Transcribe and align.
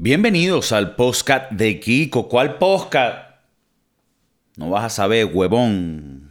Bienvenidos 0.00 0.70
al 0.70 0.94
podcast 0.94 1.50
de 1.50 1.80
Kiko. 1.80 2.28
¿Cuál 2.28 2.56
podcast? 2.58 3.30
No 4.54 4.70
vas 4.70 4.84
a 4.84 4.90
saber, 4.90 5.24
huevón. 5.24 6.30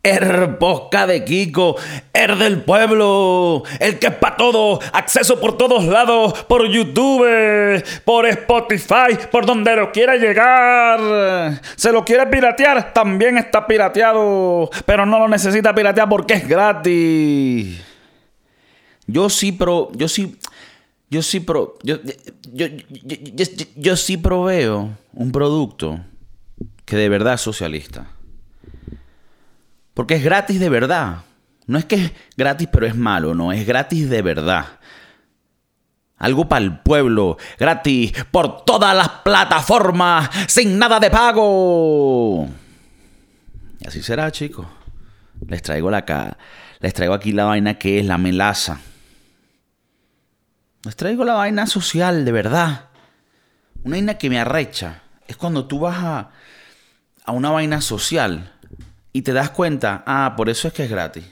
El 0.00 0.56
podcast 0.58 1.08
de 1.08 1.24
Kiko, 1.24 1.74
el 2.12 2.38
del 2.38 2.62
pueblo, 2.62 3.64
el 3.80 3.98
que 3.98 4.06
es 4.06 4.14
para 4.14 4.36
todo, 4.36 4.78
acceso 4.92 5.40
por 5.40 5.58
todos 5.58 5.86
lados, 5.86 6.44
por 6.44 6.68
YouTube, 6.68 7.82
por 8.04 8.26
Spotify, 8.26 9.26
por 9.28 9.44
donde 9.44 9.74
lo 9.74 9.90
quiera 9.90 10.14
llegar. 10.14 11.60
Se 11.74 11.90
lo 11.90 12.04
quiere 12.04 12.28
piratear, 12.28 12.92
también 12.92 13.38
está 13.38 13.66
pirateado, 13.66 14.70
pero 14.86 15.04
no 15.04 15.18
lo 15.18 15.26
necesita 15.26 15.74
piratear 15.74 16.08
porque 16.08 16.34
es 16.34 16.46
gratis. 16.46 17.82
Yo 19.08 19.28
sí, 19.28 19.50
pero 19.50 19.90
yo 19.94 20.06
sí, 20.06 20.38
yo 21.10 21.22
sí, 21.22 21.40
pro, 21.40 21.78
yo, 21.82 21.96
yo, 22.52 22.66
yo, 23.76 23.96
sí 23.96 24.16
proveo 24.16 24.96
un 25.14 25.32
producto 25.32 26.00
que 26.84 26.96
de 26.96 27.08
verdad 27.08 27.34
es 27.34 27.40
socialista. 27.40 28.08
Porque 29.94 30.14
es 30.14 30.22
gratis 30.24 30.60
de 30.60 30.68
verdad. 30.68 31.22
No 31.66 31.78
es 31.78 31.84
que 31.84 31.96
es 31.96 32.12
gratis 32.36 32.68
pero 32.70 32.86
es 32.86 32.94
malo, 32.94 33.34
no, 33.34 33.52
es 33.52 33.66
gratis 33.66 34.08
de 34.08 34.22
verdad. 34.22 34.66
Algo 36.16 36.48
para 36.48 36.64
el 36.64 36.78
pueblo, 36.80 37.38
gratis, 37.58 38.12
por 38.30 38.64
todas 38.64 38.94
las 38.94 39.08
plataformas, 39.08 40.28
sin 40.48 40.78
nada 40.78 40.98
de 40.98 41.10
pago. 41.10 42.48
Y 43.80 43.86
así 43.86 44.02
será, 44.02 44.30
chicos. 44.32 44.66
Les 45.46 45.62
traigo 45.62 45.90
la 45.90 46.36
les 46.80 46.92
traigo 46.92 47.14
aquí 47.14 47.32
la 47.32 47.44
vaina 47.44 47.78
que 47.78 48.00
es 48.00 48.06
la 48.06 48.18
melaza. 48.18 48.80
Les 50.88 50.96
traigo 50.96 51.22
la 51.22 51.34
vaina 51.34 51.66
social, 51.66 52.24
de 52.24 52.32
verdad. 52.32 52.86
Una 53.84 53.96
vaina 53.96 54.16
que 54.16 54.30
me 54.30 54.40
arrecha. 54.40 55.02
Es 55.26 55.36
cuando 55.36 55.66
tú 55.66 55.80
vas 55.80 55.98
a, 55.98 56.30
a 57.26 57.32
una 57.32 57.50
vaina 57.50 57.82
social 57.82 58.54
y 59.12 59.20
te 59.20 59.34
das 59.34 59.50
cuenta, 59.50 60.02
ah, 60.06 60.32
por 60.34 60.48
eso 60.48 60.66
es 60.66 60.72
que 60.72 60.84
es 60.84 60.90
gratis. 60.90 61.26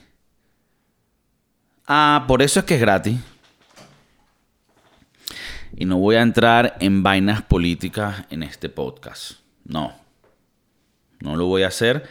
Ah, 1.87 2.25
por 2.27 2.43
eso 2.43 2.59
es 2.59 2.67
que 2.67 2.75
es 2.75 2.81
gratis. 2.81 3.17
Y 5.75 5.85
no 5.85 5.97
voy 5.97 6.17
a 6.17 6.21
entrar 6.21 6.77
en 6.79 7.01
vainas 7.01 7.41
políticas 7.41 8.25
en 8.29 8.43
este 8.43 8.69
podcast. 8.69 9.39
No. 9.65 9.91
No 11.19 11.35
lo 11.35 11.47
voy 11.47 11.63
a 11.63 11.69
hacer. 11.69 12.07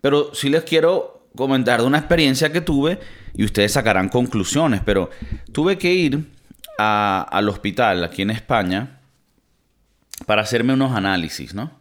Pero 0.00 0.34
sí 0.34 0.48
les 0.48 0.64
quiero 0.64 1.28
comentar 1.36 1.82
de 1.82 1.86
una 1.86 1.98
experiencia 1.98 2.50
que 2.50 2.62
tuve 2.62 2.98
y 3.34 3.44
ustedes 3.44 3.72
sacarán 3.72 4.08
conclusiones. 4.08 4.80
Pero 4.82 5.10
tuve 5.52 5.76
que 5.76 5.92
ir 5.92 6.37
al 6.78 7.48
hospital 7.48 8.04
aquí 8.04 8.22
en 8.22 8.30
España 8.30 9.00
para 10.26 10.42
hacerme 10.42 10.72
unos 10.72 10.96
análisis, 10.96 11.54
¿no? 11.54 11.72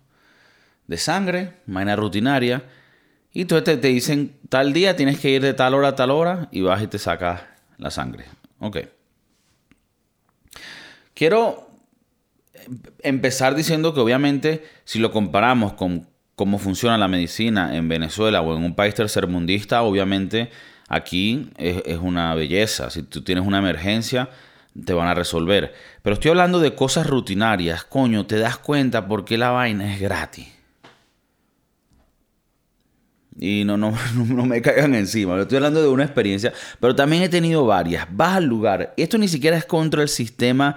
De 0.87 0.97
sangre, 0.97 1.53
vaina 1.65 1.95
rutinaria. 1.95 2.63
Y 3.31 3.41
entonces 3.41 3.79
te, 3.79 3.87
dicen, 3.87 4.35
tal 4.49 4.73
día 4.73 4.95
tienes 4.95 5.19
que 5.19 5.29
ir 5.29 5.41
de 5.41 5.53
tal 5.53 5.75
hora 5.75 5.89
a 5.89 5.95
tal 5.95 6.11
hora 6.11 6.47
y 6.51 6.61
vas 6.61 6.81
y 6.81 6.87
te 6.87 6.97
sacas 6.97 7.41
la 7.77 7.91
sangre. 7.91 8.25
Ok. 8.59 8.77
Quiero 11.13 11.69
empezar 13.03 13.55
diciendo 13.55 13.93
que 13.93 13.99
obviamente 13.99 14.65
si 14.83 14.99
lo 14.99 15.11
comparamos 15.11 15.73
con 15.73 16.07
cómo 16.35 16.57
funciona 16.57 16.97
la 16.97 17.07
medicina 17.07 17.75
en 17.75 17.87
Venezuela 17.87 18.41
o 18.41 18.55
en 18.55 18.63
un 18.63 18.75
país 18.75 18.95
tercermundista, 18.95 19.83
obviamente 19.83 20.49
aquí 20.87 21.51
es 21.57 21.97
una 21.99 22.33
belleza. 22.33 22.89
Si 22.89 23.03
tú 23.03 23.23
tienes 23.23 23.45
una 23.45 23.59
emergencia, 23.59 24.29
te 24.85 24.93
van 24.93 25.07
a 25.07 25.13
resolver. 25.13 25.73
Pero 26.01 26.13
estoy 26.15 26.29
hablando 26.29 26.59
de 26.59 26.75
cosas 26.75 27.07
rutinarias. 27.07 27.83
Coño, 27.83 28.25
te 28.25 28.37
das 28.37 28.57
cuenta 28.57 29.07
por 29.07 29.25
qué 29.25 29.37
la 29.37 29.51
vaina 29.51 29.93
es 29.93 29.99
gratis. 29.99 30.47
Y 33.39 33.63
no, 33.65 33.77
no, 33.77 33.93
no, 34.15 34.45
me 34.45 34.61
caigan 34.61 34.95
encima. 34.95 35.39
Estoy 35.39 35.57
hablando 35.57 35.81
de 35.81 35.89
una 35.89 36.03
experiencia, 36.03 36.53
pero 36.79 36.95
también 36.95 37.23
he 37.23 37.29
tenido 37.29 37.65
varias. 37.65 38.07
Vas 38.11 38.37
al 38.37 38.45
lugar. 38.45 38.93
Esto 38.97 39.17
ni 39.17 39.27
siquiera 39.27 39.57
es 39.57 39.65
contra 39.65 40.01
el 40.01 40.09
sistema 40.09 40.75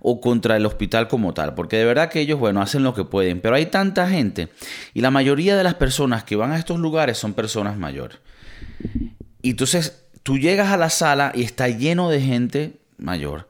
o 0.00 0.20
contra 0.20 0.56
el 0.56 0.64
hospital 0.64 1.08
como 1.08 1.34
tal, 1.34 1.54
porque 1.54 1.76
de 1.76 1.84
verdad 1.84 2.08
que 2.08 2.20
ellos, 2.20 2.38
bueno, 2.38 2.62
hacen 2.62 2.84
lo 2.84 2.94
que 2.94 3.04
pueden, 3.04 3.40
pero 3.40 3.56
hay 3.56 3.66
tanta 3.66 4.08
gente 4.08 4.48
y 4.94 5.00
la 5.00 5.10
mayoría 5.10 5.56
de 5.56 5.64
las 5.64 5.74
personas 5.74 6.22
que 6.22 6.36
van 6.36 6.52
a 6.52 6.58
estos 6.58 6.78
lugares 6.78 7.18
son 7.18 7.34
personas 7.34 7.76
mayores. 7.76 8.18
Y 9.42 9.50
entonces 9.50 10.04
tú 10.22 10.38
llegas 10.38 10.70
a 10.70 10.76
la 10.76 10.88
sala 10.88 11.32
y 11.34 11.42
está 11.42 11.68
lleno 11.68 12.10
de 12.10 12.20
gente 12.20 12.78
mayor. 12.98 13.48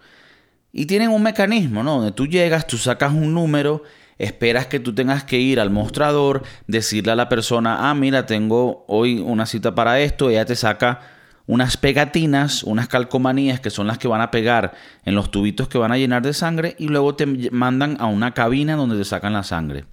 Y 0.72 0.86
tienen 0.86 1.10
un 1.10 1.22
mecanismo, 1.22 1.82
¿no? 1.82 1.96
Donde 1.96 2.12
tú 2.12 2.26
llegas, 2.26 2.66
tú 2.66 2.76
sacas 2.78 3.12
un 3.12 3.34
número, 3.34 3.82
esperas 4.18 4.66
que 4.66 4.80
tú 4.80 4.94
tengas 4.94 5.24
que 5.24 5.38
ir 5.38 5.60
al 5.60 5.70
mostrador, 5.70 6.42
decirle 6.66 7.12
a 7.12 7.16
la 7.16 7.28
persona, 7.28 7.90
ah, 7.90 7.94
mira, 7.94 8.26
tengo 8.26 8.84
hoy 8.88 9.20
una 9.20 9.46
cita 9.46 9.74
para 9.74 10.00
esto, 10.00 10.30
ella 10.30 10.44
te 10.44 10.56
saca 10.56 11.00
unas 11.46 11.78
pegatinas, 11.78 12.62
unas 12.62 12.88
calcomanías 12.88 13.58
que 13.58 13.70
son 13.70 13.86
las 13.86 13.96
que 13.96 14.06
van 14.06 14.20
a 14.20 14.30
pegar 14.30 14.74
en 15.04 15.14
los 15.14 15.30
tubitos 15.30 15.66
que 15.68 15.78
van 15.78 15.92
a 15.92 15.96
llenar 15.96 16.20
de 16.22 16.34
sangre 16.34 16.76
y 16.78 16.88
luego 16.88 17.14
te 17.14 17.26
mandan 17.50 17.96
a 18.00 18.06
una 18.06 18.34
cabina 18.34 18.76
donde 18.76 18.98
te 18.98 19.04
sacan 19.04 19.32
la 19.32 19.42
sangre. 19.42 19.86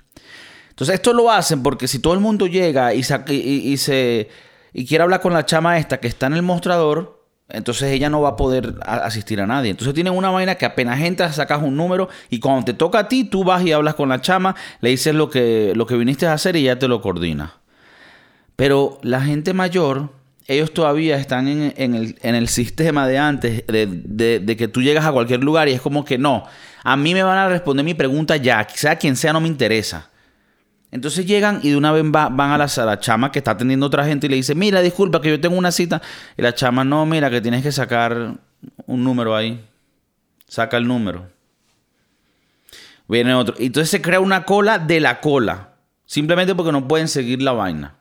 Entonces 0.70 0.96
esto 0.96 1.14
lo 1.14 1.32
hacen 1.32 1.64
porque 1.64 1.88
si 1.88 2.00
todo 2.00 2.14
el 2.14 2.20
mundo 2.20 2.48
llega 2.48 2.94
y, 2.94 3.00
y 3.00 3.78
se 3.78 4.30
y 4.74 4.86
quiere 4.86 5.04
hablar 5.04 5.22
con 5.22 5.32
la 5.32 5.46
chama 5.46 5.78
esta 5.78 6.02
que 6.02 6.10
está 6.10 6.28
en 6.28 6.34
el 6.34 6.42
mostrador, 6.42 7.15
entonces 7.50 7.92
ella 7.92 8.10
no 8.10 8.22
va 8.22 8.30
a 8.30 8.36
poder 8.36 8.76
asistir 8.82 9.40
a 9.40 9.46
nadie. 9.46 9.72
Entonces 9.72 9.94
tienen 9.94 10.14
una 10.14 10.32
vaina 10.32 10.56
que 10.56 10.66
apenas 10.66 11.00
entras, 11.02 11.36
sacas 11.36 11.62
un 11.62 11.78
número 11.78 12.10
y 12.30 12.40
cuando 12.40 12.66
te 12.66 12.74
toca 12.74 13.00
a 13.00 13.08
ti, 13.08 13.24
tú 13.24 13.44
vas 13.44 13.64
y 13.64 13.72
hablas 13.72 13.96
con 13.96 14.10
la 14.10 14.22
chama, 14.22 14.56
le 14.82 14.90
dices 14.90 15.14
lo 15.14 15.30
que, 15.30 15.74
lo 15.76 15.86
que 15.86 15.96
viniste 15.96 16.26
a 16.26 16.34
hacer 16.34 16.56
y 16.56 16.64
ya 16.64 16.80
te 16.80 16.88
lo 16.88 17.02
coordina. 17.02 17.54
Pero 18.56 19.00
la 19.04 19.22
gente 19.22 19.54
mayor, 19.54 20.10
ellos 20.48 20.74
todavía 20.74 21.18
están 21.18 21.48
en, 21.48 22.16
el, 22.22 22.48
sistema 22.48 23.08
de 23.08 23.20
antes, 23.20 23.68
de, 23.68 24.40
de, 24.40 24.58
que 24.58 24.68
tú 24.68 24.82
llegas 24.82 25.06
a 25.06 25.12
cualquier 25.12 25.44
lugar 25.44 25.68
y 25.68 25.74
es 25.74 25.82
como 25.82 26.06
que 26.06 26.18
no, 26.18 26.46
a 26.84 26.96
mí 26.96 27.14
me 27.14 27.24
van 27.24 27.38
a 27.38 27.50
responder 27.50 27.84
mi 27.86 27.94
pregunta 27.94 28.38
ya, 28.38 28.66
sea 28.74 28.96
quien 28.96 29.16
sea, 29.16 29.34
no 29.34 29.42
me 29.42 29.48
interesa. 29.48 30.10
Entonces 30.96 31.26
llegan 31.26 31.60
y 31.62 31.72
de 31.72 31.76
una 31.76 31.92
vez 31.92 32.10
van 32.10 32.40
a 32.40 32.58
la, 32.58 33.00
chama 33.02 33.30
que 33.30 33.40
está 33.40 33.52
atendiendo 33.52 33.86
otra 33.86 34.06
gente 34.06 34.28
y 34.28 34.30
le 34.30 34.38
dice, 34.38 34.56
mira, 34.56 34.80
disculpa 34.80 35.20
que 35.20 35.30
yo 35.30 35.42
tengo 35.42 35.58
una 35.58 35.74
cita. 35.74 36.02
Y 36.38 36.42
la 36.42 36.56
chama, 36.56 36.86
no, 36.86 37.06
mira, 37.06 37.30
que 37.30 37.42
tienes 37.42 37.64
que 37.64 37.74
sacar 37.74 38.36
un 38.86 39.04
número 39.04 39.36
ahí. 39.36 39.62
Saca 40.48 40.78
el 40.78 40.88
número. 40.88 41.28
Viene 43.10 43.34
otro. 43.34 43.56
Y 43.60 43.66
entonces 43.66 43.90
se 43.90 44.02
crea 44.02 44.22
una 44.22 44.46
cola 44.46 44.80
de 44.80 45.02
la 45.02 45.20
cola. 45.20 45.74
Simplemente 46.06 46.56
porque 46.56 46.72
no 46.72 46.88
pueden 46.88 47.10
seguir 47.10 47.42
la 47.42 47.52
vaina. 47.52 47.96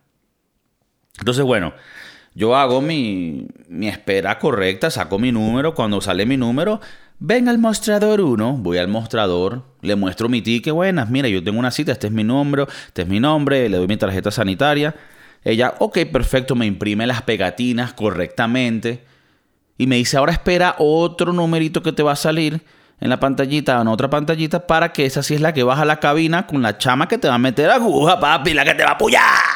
Entonces, 1.18 1.42
bueno, 1.42 1.74
yo 2.32 2.54
hago 2.54 2.80
mi, 2.80 3.48
mi 3.66 3.88
espera 3.88 4.38
correcta, 4.38 4.88
saco 4.88 5.18
mi 5.18 5.32
número. 5.32 5.74
Cuando 5.74 6.00
sale 6.00 6.26
mi 6.26 6.36
número, 6.36 6.80
Ven 7.26 7.48
al 7.48 7.56
mostrador 7.56 8.20
1, 8.20 8.58
voy 8.58 8.76
al 8.76 8.88
mostrador, 8.88 9.62
le 9.80 9.96
muestro 9.96 10.28
mi 10.28 10.42
ticket, 10.42 10.74
buenas, 10.74 11.08
mira, 11.08 11.26
yo 11.26 11.42
tengo 11.42 11.58
una 11.58 11.70
cita, 11.70 11.90
este 11.90 12.08
es 12.08 12.12
mi 12.12 12.22
nombre, 12.22 12.66
este 12.88 13.00
es 13.00 13.08
mi 13.08 13.18
nombre, 13.18 13.66
le 13.70 13.78
doy 13.78 13.86
mi 13.86 13.96
tarjeta 13.96 14.30
sanitaria. 14.30 14.94
Ella, 15.42 15.72
ok, 15.78 16.00
perfecto, 16.12 16.54
me 16.54 16.66
imprime 16.66 17.06
las 17.06 17.22
pegatinas 17.22 17.94
correctamente 17.94 19.06
y 19.78 19.86
me 19.86 19.96
dice, 19.96 20.18
ahora 20.18 20.32
espera 20.32 20.74
otro 20.76 21.32
numerito 21.32 21.82
que 21.82 21.92
te 21.92 22.02
va 22.02 22.12
a 22.12 22.16
salir 22.16 22.60
en 23.00 23.08
la 23.08 23.18
pantallita, 23.18 23.80
en 23.80 23.88
otra 23.88 24.10
pantallita, 24.10 24.66
para 24.66 24.92
que 24.92 25.06
esa 25.06 25.22
sí 25.22 25.32
es 25.32 25.40
la 25.40 25.54
que 25.54 25.62
vas 25.62 25.78
a 25.78 25.86
la 25.86 26.00
cabina 26.00 26.46
con 26.46 26.60
la 26.60 26.76
chama 26.76 27.08
que 27.08 27.16
te 27.16 27.28
va 27.28 27.36
a 27.36 27.38
meter 27.38 27.70
aguja, 27.70 28.20
papi, 28.20 28.52
la 28.52 28.66
que 28.66 28.74
te 28.74 28.84
va 28.84 28.90
a 28.90 28.94
apoyar. 28.96 29.53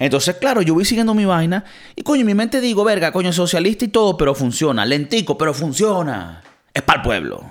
Entonces, 0.00 0.36
claro, 0.36 0.62
yo 0.62 0.72
voy 0.72 0.86
siguiendo 0.86 1.14
mi 1.14 1.26
vaina 1.26 1.62
y 1.94 2.02
coño, 2.02 2.24
mi 2.24 2.34
mente 2.34 2.62
digo, 2.62 2.82
verga, 2.84 3.12
coño, 3.12 3.34
socialista 3.34 3.84
y 3.84 3.88
todo, 3.88 4.16
pero 4.16 4.34
funciona. 4.34 4.86
Lentico, 4.86 5.36
pero 5.36 5.52
funciona. 5.52 6.42
Es 6.72 6.82
para 6.82 7.00
el 7.00 7.04
pueblo. 7.04 7.44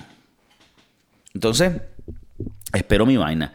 Entonces, 1.36 1.74
espero 2.74 3.06
mi 3.06 3.18
vaina. 3.18 3.54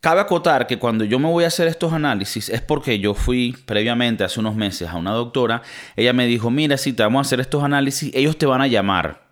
Cabe 0.00 0.22
acotar 0.22 0.66
que 0.66 0.78
cuando 0.78 1.04
yo 1.04 1.18
me 1.18 1.28
voy 1.28 1.44
a 1.44 1.48
hacer 1.48 1.68
estos 1.68 1.92
análisis 1.92 2.48
es 2.48 2.62
porque 2.62 2.98
yo 2.98 3.12
fui 3.12 3.54
previamente, 3.66 4.24
hace 4.24 4.40
unos 4.40 4.56
meses, 4.56 4.88
a 4.88 4.96
una 4.96 5.10
doctora. 5.10 5.60
Ella 5.96 6.14
me 6.14 6.26
dijo, 6.26 6.50
mira, 6.50 6.78
si 6.78 6.94
te 6.94 7.02
vamos 7.02 7.18
a 7.18 7.28
hacer 7.28 7.40
estos 7.40 7.62
análisis, 7.62 8.10
ellos 8.14 8.38
te 8.38 8.46
van 8.46 8.62
a 8.62 8.66
llamar. 8.66 9.28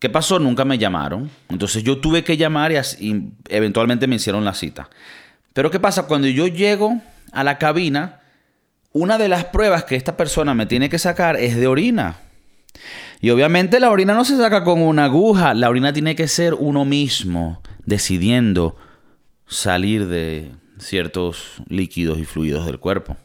¿Qué 0.00 0.10
pasó? 0.10 0.40
Nunca 0.40 0.64
me 0.64 0.76
llamaron. 0.76 1.30
Entonces 1.48 1.84
yo 1.84 1.98
tuve 1.98 2.24
que 2.24 2.36
llamar 2.36 2.72
y 2.72 3.30
eventualmente 3.48 4.08
me 4.08 4.16
hicieron 4.16 4.44
la 4.44 4.54
cita. 4.54 4.90
Pero 5.58 5.72
¿qué 5.72 5.80
pasa? 5.80 6.06
Cuando 6.06 6.28
yo 6.28 6.46
llego 6.46 7.00
a 7.32 7.42
la 7.42 7.58
cabina, 7.58 8.20
una 8.92 9.18
de 9.18 9.26
las 9.26 9.46
pruebas 9.46 9.82
que 9.82 9.96
esta 9.96 10.16
persona 10.16 10.54
me 10.54 10.66
tiene 10.66 10.88
que 10.88 11.00
sacar 11.00 11.34
es 11.34 11.56
de 11.56 11.66
orina. 11.66 12.18
Y 13.20 13.30
obviamente 13.30 13.80
la 13.80 13.90
orina 13.90 14.14
no 14.14 14.24
se 14.24 14.36
saca 14.36 14.62
con 14.62 14.80
una 14.80 15.06
aguja, 15.06 15.54
la 15.54 15.68
orina 15.68 15.92
tiene 15.92 16.14
que 16.14 16.28
ser 16.28 16.54
uno 16.54 16.84
mismo 16.84 17.60
decidiendo 17.84 18.76
salir 19.48 20.06
de 20.06 20.52
ciertos 20.78 21.60
líquidos 21.66 22.20
y 22.20 22.24
fluidos 22.24 22.64
del 22.64 22.78
cuerpo. 22.78 23.16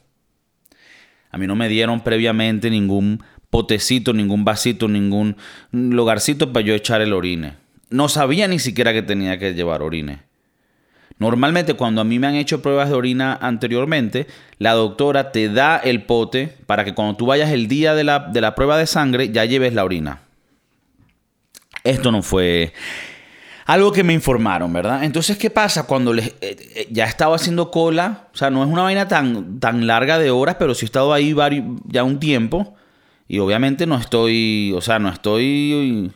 A 1.29 1.37
mí 1.37 1.45
no 1.45 1.55
me 1.55 1.69
dieron 1.69 2.01
previamente 2.01 2.71
ningún 2.71 3.23
potecito, 3.51 4.11
ningún 4.11 4.43
vasito, 4.43 4.87
ningún 4.87 5.37
lugarcito 5.71 6.51
para 6.51 6.65
yo 6.65 6.73
echar 6.73 7.01
el 7.01 7.13
orine. 7.13 7.57
No 7.91 8.09
sabía 8.09 8.47
ni 8.47 8.57
siquiera 8.57 8.91
que 8.91 9.03
tenía 9.03 9.37
que 9.37 9.53
llevar 9.53 9.83
orine. 9.83 10.32
Normalmente 11.19 11.75
cuando 11.75 12.01
a 12.01 12.03
mí 12.03 12.19
me 12.19 12.27
han 12.27 12.35
hecho 12.35 12.61
pruebas 12.61 12.89
de 12.89 12.95
orina 12.95 13.37
anteriormente, 13.41 14.27
la 14.57 14.73
doctora 14.73 15.31
te 15.31 15.49
da 15.49 15.77
el 15.77 16.03
pote 16.03 16.55
para 16.65 16.83
que 16.83 16.93
cuando 16.93 17.15
tú 17.15 17.25
vayas 17.25 17.51
el 17.51 17.67
día 17.67 17.95
de 17.95 18.03
la, 18.03 18.19
de 18.19 18.41
la 18.41 18.55
prueba 18.55 18.77
de 18.77 18.87
sangre 18.87 19.31
ya 19.31 19.45
lleves 19.45 19.73
la 19.73 19.83
orina. 19.83 20.21
Esto 21.83 22.11
no 22.11 22.21
fue 22.21 22.73
algo 23.65 23.91
que 23.91 24.03
me 24.03 24.13
informaron, 24.13 24.73
¿verdad? 24.73 25.03
Entonces, 25.03 25.37
¿qué 25.37 25.49
pasa 25.49 25.87
cuando 25.87 26.13
les, 26.13 26.27
eh, 26.27 26.33
eh, 26.41 26.87
ya 26.91 27.05
estaba 27.05 27.35
haciendo 27.35 27.71
cola? 27.71 28.27
O 28.33 28.37
sea, 28.37 28.49
no 28.49 28.63
es 28.63 28.69
una 28.69 28.83
vaina 28.83 29.07
tan, 29.07 29.59
tan 29.59 29.87
larga 29.87 30.19
de 30.19 30.31
horas, 30.31 30.57
pero 30.59 30.75
sí 30.75 30.85
he 30.85 30.87
estado 30.87 31.13
ahí 31.13 31.35
ya 31.85 32.03
un 32.03 32.19
tiempo. 32.19 32.75
Y 33.27 33.39
obviamente 33.39 33.85
no 33.85 33.95
estoy, 33.97 34.73
o 34.75 34.81
sea, 34.81 34.99
no 34.99 35.09
estoy... 35.09 36.11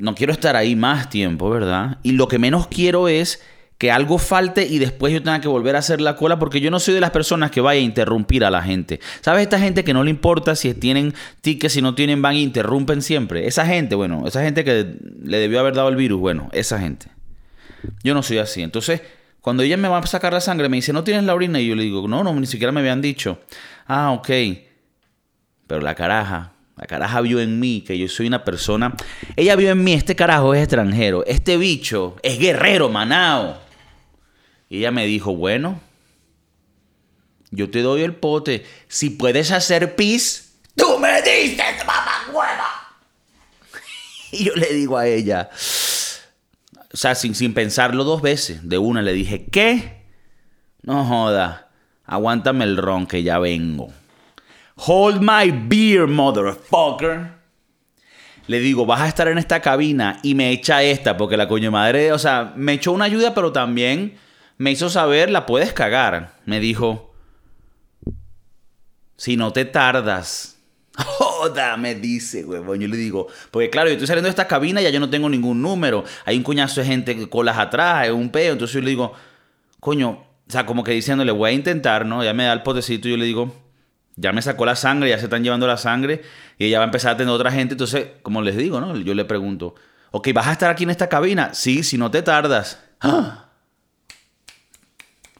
No 0.00 0.14
quiero 0.14 0.32
estar 0.32 0.56
ahí 0.56 0.74
más 0.76 1.10
tiempo, 1.10 1.50
¿verdad? 1.50 1.98
Y 2.02 2.12
lo 2.12 2.28
que 2.28 2.38
menos 2.38 2.66
quiero 2.66 3.08
es 3.08 3.40
que 3.80 3.90
algo 3.90 4.18
falte 4.18 4.66
y 4.66 4.78
después 4.78 5.10
yo 5.10 5.22
tenga 5.22 5.40
que 5.40 5.48
volver 5.48 5.74
a 5.74 5.78
hacer 5.78 6.02
la 6.02 6.14
cola 6.14 6.38
porque 6.38 6.60
yo 6.60 6.70
no 6.70 6.78
soy 6.80 6.92
de 6.92 7.00
las 7.00 7.12
personas 7.12 7.50
que 7.50 7.62
vaya 7.62 7.80
a 7.80 7.82
interrumpir 7.82 8.44
a 8.44 8.50
la 8.50 8.62
gente. 8.62 9.00
¿Sabes? 9.22 9.44
Esta 9.44 9.58
gente 9.58 9.84
que 9.84 9.94
no 9.94 10.04
le 10.04 10.10
importa 10.10 10.54
si 10.54 10.74
tienen 10.74 11.14
tickets, 11.40 11.72
si 11.72 11.80
no 11.80 11.94
tienen, 11.94 12.20
van 12.20 12.34
e 12.34 12.40
interrumpen 12.40 13.00
siempre. 13.00 13.46
Esa 13.46 13.64
gente, 13.64 13.94
bueno, 13.94 14.26
esa 14.26 14.42
gente 14.42 14.64
que 14.64 14.96
le 15.22 15.38
debió 15.38 15.60
haber 15.60 15.74
dado 15.74 15.88
el 15.88 15.96
virus, 15.96 16.20
bueno, 16.20 16.50
esa 16.52 16.78
gente. 16.78 17.06
Yo 18.04 18.12
no 18.12 18.22
soy 18.22 18.36
así. 18.36 18.62
Entonces, 18.62 19.00
cuando 19.40 19.62
ella 19.62 19.78
me 19.78 19.88
va 19.88 19.96
a 19.96 20.06
sacar 20.06 20.34
la 20.34 20.42
sangre, 20.42 20.68
me 20.68 20.76
dice, 20.76 20.92
¿no 20.92 21.02
tienes 21.02 21.24
la 21.24 21.34
orina? 21.34 21.58
Y 21.58 21.68
yo 21.68 21.74
le 21.74 21.84
digo, 21.84 22.06
no, 22.06 22.22
no, 22.22 22.34
ni 22.34 22.46
siquiera 22.46 22.72
me 22.72 22.80
habían 22.80 23.00
dicho. 23.00 23.40
Ah, 23.86 24.12
ok. 24.12 24.28
Pero 25.66 25.80
la 25.80 25.94
caraja, 25.94 26.52
la 26.76 26.86
caraja 26.86 27.20
vio 27.20 27.40
en 27.40 27.60
mí 27.60 27.82
que 27.82 27.98
yo 27.98 28.08
soy 28.08 28.26
una 28.26 28.44
persona. 28.44 28.94
Ella 29.36 29.54
vio 29.56 29.70
en 29.70 29.84
mí, 29.84 29.92
este 29.92 30.16
carajo 30.16 30.54
es 30.54 30.62
extranjero. 30.62 31.24
Este 31.26 31.56
bicho 31.56 32.16
es 32.22 32.38
guerrero, 32.38 32.88
manao. 32.88 33.58
Y 34.68 34.78
ella 34.78 34.90
me 34.90 35.04
dijo, 35.06 35.34
bueno, 35.34 35.80
yo 37.50 37.70
te 37.70 37.82
doy 37.82 38.02
el 38.02 38.14
pote. 38.14 38.64
Si 38.88 39.10
puedes 39.10 39.50
hacer 39.50 39.94
pis, 39.96 40.54
tú 40.76 40.98
me 40.98 41.20
dices, 41.22 41.84
mamá 41.86 42.26
hueva. 42.32 42.70
Y 44.32 44.44
yo 44.44 44.54
le 44.54 44.72
digo 44.72 44.96
a 44.96 45.08
ella, 45.08 45.50
o 46.92 46.96
sea, 46.96 47.16
sin, 47.16 47.34
sin 47.34 47.52
pensarlo 47.52 48.04
dos 48.04 48.22
veces, 48.22 48.68
de 48.68 48.78
una 48.78 49.02
le 49.02 49.12
dije, 49.12 49.46
¿qué? 49.46 50.04
No 50.82 51.04
joda, 51.04 51.68
aguántame 52.04 52.64
el 52.64 52.76
ron 52.76 53.06
que 53.06 53.24
ya 53.24 53.40
vengo. 53.40 53.92
Hold 54.76 55.20
my 55.20 55.50
beer, 55.50 56.06
motherfucker. 56.06 57.40
Le 58.46 58.58
digo, 58.58 58.84
vas 58.86 59.02
a 59.02 59.08
estar 59.08 59.28
en 59.28 59.38
esta 59.38 59.60
cabina 59.60 60.18
y 60.22 60.34
me 60.34 60.50
echa 60.50 60.82
esta, 60.82 61.16
porque 61.16 61.36
la 61.36 61.46
coño 61.46 61.70
madre, 61.70 62.12
o 62.12 62.18
sea, 62.18 62.52
me 62.56 62.72
echó 62.72 62.92
una 62.92 63.04
ayuda, 63.04 63.32
pero 63.34 63.52
también 63.52 64.16
me 64.58 64.70
hizo 64.70 64.90
saber, 64.90 65.30
la 65.30 65.46
puedes 65.46 65.72
cagar. 65.72 66.34
Me 66.46 66.58
dijo, 66.58 67.14
si 69.16 69.36
no 69.36 69.52
te 69.52 69.64
tardas. 69.64 70.58
Joda, 70.96 71.76
me 71.76 71.94
dice, 71.94 72.44
huevón. 72.44 72.80
Yo 72.80 72.88
le 72.88 72.96
digo, 72.96 73.28
porque 73.50 73.70
claro, 73.70 73.88
yo 73.88 73.92
estoy 73.92 74.06
saliendo 74.06 74.26
de 74.26 74.30
esta 74.30 74.48
cabina 74.48 74.80
y 74.80 74.84
ya 74.84 74.90
yo 74.90 74.98
no 74.98 75.10
tengo 75.10 75.28
ningún 75.28 75.62
número. 75.62 76.04
Hay 76.24 76.36
un 76.36 76.42
cuñazo 76.42 76.80
de 76.80 76.86
gente 76.86 77.28
colas 77.28 77.58
atrás, 77.58 78.06
es 78.06 78.12
un 78.12 78.30
peo. 78.30 78.52
Entonces 78.52 78.74
yo 78.74 78.80
le 78.80 78.90
digo, 78.90 79.12
coño, 79.78 80.10
o 80.10 80.50
sea, 80.50 80.66
como 80.66 80.82
que 80.82 80.92
diciéndole, 80.92 81.32
voy 81.32 81.50
a 81.50 81.52
intentar, 81.52 82.04
¿no? 82.04 82.24
Ya 82.24 82.34
me 82.34 82.44
da 82.44 82.52
el 82.52 82.62
potecito 82.62 83.08
y 83.08 83.12
yo 83.12 83.16
le 83.16 83.26
digo, 83.26 83.54
ya 84.20 84.32
me 84.32 84.42
sacó 84.42 84.66
la 84.66 84.76
sangre, 84.76 85.08
ya 85.08 85.18
se 85.18 85.24
están 85.24 85.42
llevando 85.42 85.66
la 85.66 85.76
sangre 85.76 86.22
y 86.58 86.66
ella 86.66 86.78
va 86.78 86.84
a 86.84 86.88
empezar 86.88 87.14
a 87.14 87.16
tener 87.16 87.32
otra 87.32 87.50
gente. 87.50 87.74
Entonces, 87.74 88.08
como 88.22 88.42
les 88.42 88.56
digo, 88.56 88.80
¿no? 88.80 88.96
Yo 88.96 89.14
le 89.14 89.24
pregunto, 89.24 89.74
ok, 90.10 90.28
¿vas 90.34 90.46
a 90.46 90.52
estar 90.52 90.70
aquí 90.70 90.84
en 90.84 90.90
esta 90.90 91.08
cabina? 91.08 91.54
Sí, 91.54 91.82
si 91.82 91.98
no 91.98 92.10
te 92.10 92.22
tardas. 92.22 92.82
¡Ah! 93.00 93.46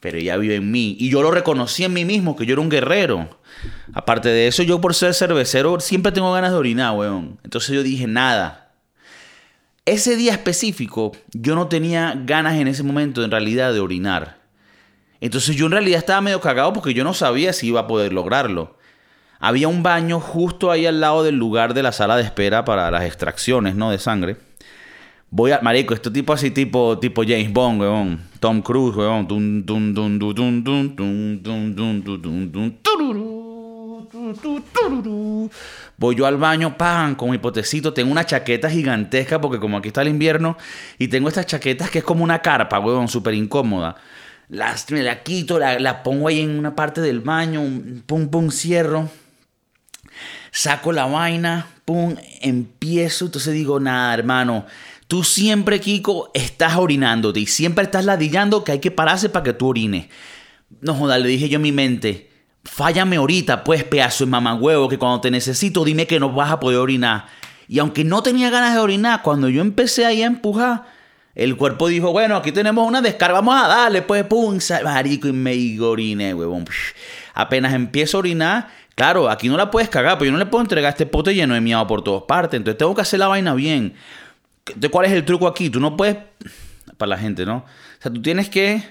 pero 0.01 0.17
ella 0.17 0.37
vive 0.39 0.57
en 0.57 0.71
mí. 0.71 0.97
Y 0.99 1.11
yo 1.11 1.23
lo 1.23 1.31
reconocí 1.31 1.85
en 1.85 1.93
mí 1.93 2.05
mismo, 2.05 2.35
que 2.35 2.47
yo 2.47 2.55
era 2.55 2.63
un 2.63 2.71
guerrero. 2.71 3.39
Aparte 3.93 4.31
de 4.31 4.49
eso, 4.49 4.63
yo 4.63 4.81
por 4.81 4.95
ser 4.95 5.15
cervecero 5.15 5.79
siempre 5.79 6.11
tengo 6.11 6.33
ganas 6.33 6.51
de 6.51 6.57
orinar, 6.57 6.97
weón. 6.97 7.39
Entonces 7.45 7.75
yo 7.75 7.83
dije, 7.83 8.07
nada. 8.07 8.73
Ese 9.85 10.17
día 10.17 10.33
específico, 10.33 11.13
yo 11.33 11.55
no 11.55 11.69
tenía 11.69 12.15
ganas 12.25 12.55
en 12.55 12.69
ese 12.69 12.83
momento, 12.83 13.23
en 13.23 13.31
realidad, 13.31 13.73
de 13.73 13.81
orinar. 13.81 14.40
Entonces 15.21 15.57
yo 15.57 15.67
en 15.67 15.73
realidad 15.73 15.99
estaba 15.99 16.21
medio 16.21 16.41
cagado 16.41 16.73
porque 16.73 16.95
yo 16.95 17.05
no 17.05 17.15
sabía 17.15 17.53
si 17.53 17.69
iba 17.69 17.81
a 17.81 17.87
poder 17.87 18.13
lograrlo. 18.13 18.77
Había 19.39 19.69
un 19.69 19.83
baño 19.83 20.21
justo 20.21 20.71
ahí 20.71 20.87
al 20.87 21.01
lado 21.01 21.23
del 21.23 21.37
lugar 21.37 21.73
de 21.75 21.83
la 21.83 21.93
sala 21.93 22.17
de 22.17 22.23
espera 22.23 22.65
para 22.65 22.91
las 22.91 23.05
extracciones, 23.05 23.75
¿no? 23.75 23.91
De 23.91 23.99
sangre. 23.99 24.37
Voy 25.31 25.53
a, 25.53 25.61
marico, 25.61 25.95
este 25.95 26.11
tipo 26.11 26.33
así 26.33 26.51
tipo, 26.51 26.99
tipo 26.99 27.23
James 27.23 27.53
Bond, 27.53 27.81
weón. 27.81 28.21
Tom 28.41 28.61
Cruise, 28.63 28.97
weón. 28.97 29.29
Voy 35.97 36.17
yo 36.17 36.27
al 36.27 36.37
baño, 36.37 36.77
pan, 36.77 37.15
con 37.15 37.31
mi 37.31 37.39
potecito. 37.39 37.93
Tengo 37.93 38.11
una 38.11 38.27
chaqueta 38.27 38.69
gigantesca 38.69 39.41
porque 39.41 39.61
como 39.61 39.79
aquí 39.79 39.89
está 39.89 40.03
el 40.03 40.09
invierno 40.09 40.57
y 40.99 41.09
tengo 41.09 41.29
estas 41.29 41.47
chaquetas 41.47 41.91
que 41.91 41.99
es 41.99 42.05
como 42.05 42.25
una 42.25 42.43
carpa, 42.43 42.79
weón, 42.81 43.09
súper 43.09 43.35
incómoda. 43.35 43.97
Me 44.51 45.03
la 45.03 45.23
quito, 45.23 45.59
la, 45.59 45.79
la 45.79 46.03
pongo 46.03 46.29
ahí 46.29 46.41
en 46.41 46.59
una 46.59 46.75
parte 46.75 47.01
del 47.01 47.21
baño, 47.21 47.63
pum, 48.07 48.29
pum, 48.29 48.51
cierro. 48.51 49.09
Saco 50.51 50.93
la 50.93 51.07
vaina, 51.07 51.67
pum, 51.85 52.17
empiezo. 52.41 53.27
Entonces 53.27 53.55
digo, 53.55 53.79
nada, 53.81 54.13
hermano 54.13 54.67
Tú 55.11 55.25
siempre, 55.25 55.81
Kiko, 55.81 56.31
estás 56.35 56.77
orinándote 56.77 57.41
y 57.41 57.47
siempre 57.47 57.83
estás 57.83 58.05
ladillando 58.05 58.63
que 58.63 58.71
hay 58.71 58.79
que 58.79 58.93
pararse 58.93 59.29
para 59.29 59.43
que 59.43 59.53
tú 59.53 59.67
orines. 59.67 60.07
No 60.83 60.95
joda, 60.95 61.19
le 61.19 61.27
dije 61.27 61.49
yo 61.49 61.57
en 61.57 61.63
mi 61.63 61.73
mente, 61.73 62.31
fállame 62.63 63.17
ahorita, 63.17 63.65
pues, 63.65 63.83
pedazo 63.83 64.25
de 64.25 64.31
mamagüevo, 64.31 64.89
que 64.89 64.99
cuando 64.99 65.21
te 65.21 65.33
necesito 65.33 65.85
dime 65.85 66.07
que 66.07 66.21
no 66.21 66.31
vas 66.33 66.53
a 66.53 66.61
poder 66.61 66.79
orinar. 66.79 67.27
Y 67.67 67.81
aunque 67.81 68.05
no 68.05 68.23
tenía 68.23 68.51
ganas 68.51 68.73
de 68.73 68.79
orinar, 68.79 69.23
cuando 69.23 69.49
yo 69.49 69.63
empecé 69.63 70.07
ahí 70.07 70.23
a 70.23 70.27
empujar, 70.27 70.85
el 71.35 71.57
cuerpo 71.57 71.89
dijo, 71.89 72.13
bueno, 72.13 72.37
aquí 72.37 72.53
tenemos 72.53 72.87
una 72.87 73.01
descarga, 73.01 73.35
vamos 73.35 73.63
a 73.63 73.69
darle, 73.69 74.03
pues, 74.03 74.25
pum, 74.25 74.59
marico, 74.85 75.29
y 75.29 75.33
me 75.33 75.81
oriné, 75.81 76.35
huevón. 76.35 76.65
Apenas 77.35 77.73
empiezo 77.73 78.17
a 78.17 78.21
orinar, 78.21 78.69
claro, 78.95 79.31
aquí 79.31 79.49
no 79.49 79.57
la 79.57 79.71
puedes 79.71 79.89
cagar, 79.89 80.19
pero 80.19 80.27
yo 80.27 80.33
no 80.33 80.39
le 80.39 80.47
puedo 80.47 80.63
entregar 80.63 80.91
este 80.91 81.07
pote 81.07 81.35
lleno 81.35 81.55
de 81.55 81.61
miado 81.61 81.87
por 81.87 82.03
todas 82.03 82.25
partes, 82.25 82.59
entonces 82.59 82.79
tengo 82.79 82.95
que 82.95 83.03
hacer 83.03 83.21
la 83.21 83.29
vaina 83.29 83.55
bien. 83.55 83.95
¿cuál 84.91 85.07
es 85.07 85.13
el 85.13 85.25
truco 85.25 85.47
aquí? 85.47 85.71
Tú 85.71 85.81
no 85.81 85.97
puedes, 85.97 86.17
para 86.97 87.11
la 87.11 87.19
gente, 87.19 87.47
¿no? 87.47 87.59
O 87.59 88.03
sea, 88.03 88.13
tú 88.13 88.21
tienes 88.21 88.49
que, 88.49 88.83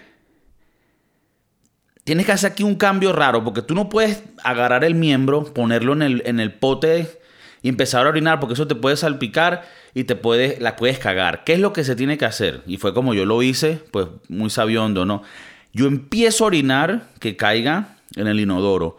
tienes 2.06 2.26
que 2.26 2.32
hacer 2.32 2.54
aquí 2.54 2.64
un 2.64 2.76
cambio 2.76 3.12
raro, 3.12 3.44
porque 3.44 3.62
tú 3.62 3.76
no 3.76 3.90
puedes 3.90 4.24
agarrar 4.44 4.84
el 4.86 4.96
miembro, 4.96 5.44
ponerlo 5.54 5.94
en 5.94 6.02
el, 6.02 6.24
en 6.26 6.40
el 6.40 6.54
pote 6.54 7.20
y 7.62 7.70
empezar 7.70 8.06
a 8.06 8.10
orinar, 8.10 8.40
porque 8.40 8.54
eso 8.54 8.68
te 8.68 8.76
puede 8.76 8.96
salpicar 8.96 9.64
y 9.94 10.04
te 10.06 10.16
puede, 10.16 10.58
la 10.60 10.76
puedes 10.76 11.00
cagar. 11.00 11.44
¿Qué 11.44 11.54
es 11.54 11.60
lo 11.60 11.74
que 11.74 11.84
se 11.84 11.96
tiene 11.96 12.18
que 12.18 12.26
hacer? 12.26 12.62
Y 12.68 12.78
fue 12.78 12.94
como 12.94 13.14
yo 13.14 13.26
lo 13.26 13.42
hice, 13.42 13.82
pues 13.92 14.08
muy 14.28 14.50
sabiondo, 14.50 15.06
¿no? 15.06 15.24
Yo 15.74 15.88
empiezo 15.88 16.44
a 16.44 16.48
orinar 16.48 17.08
que 17.20 17.36
caiga 17.36 17.98
en 18.16 18.28
el 18.28 18.40
inodoro. 18.40 18.98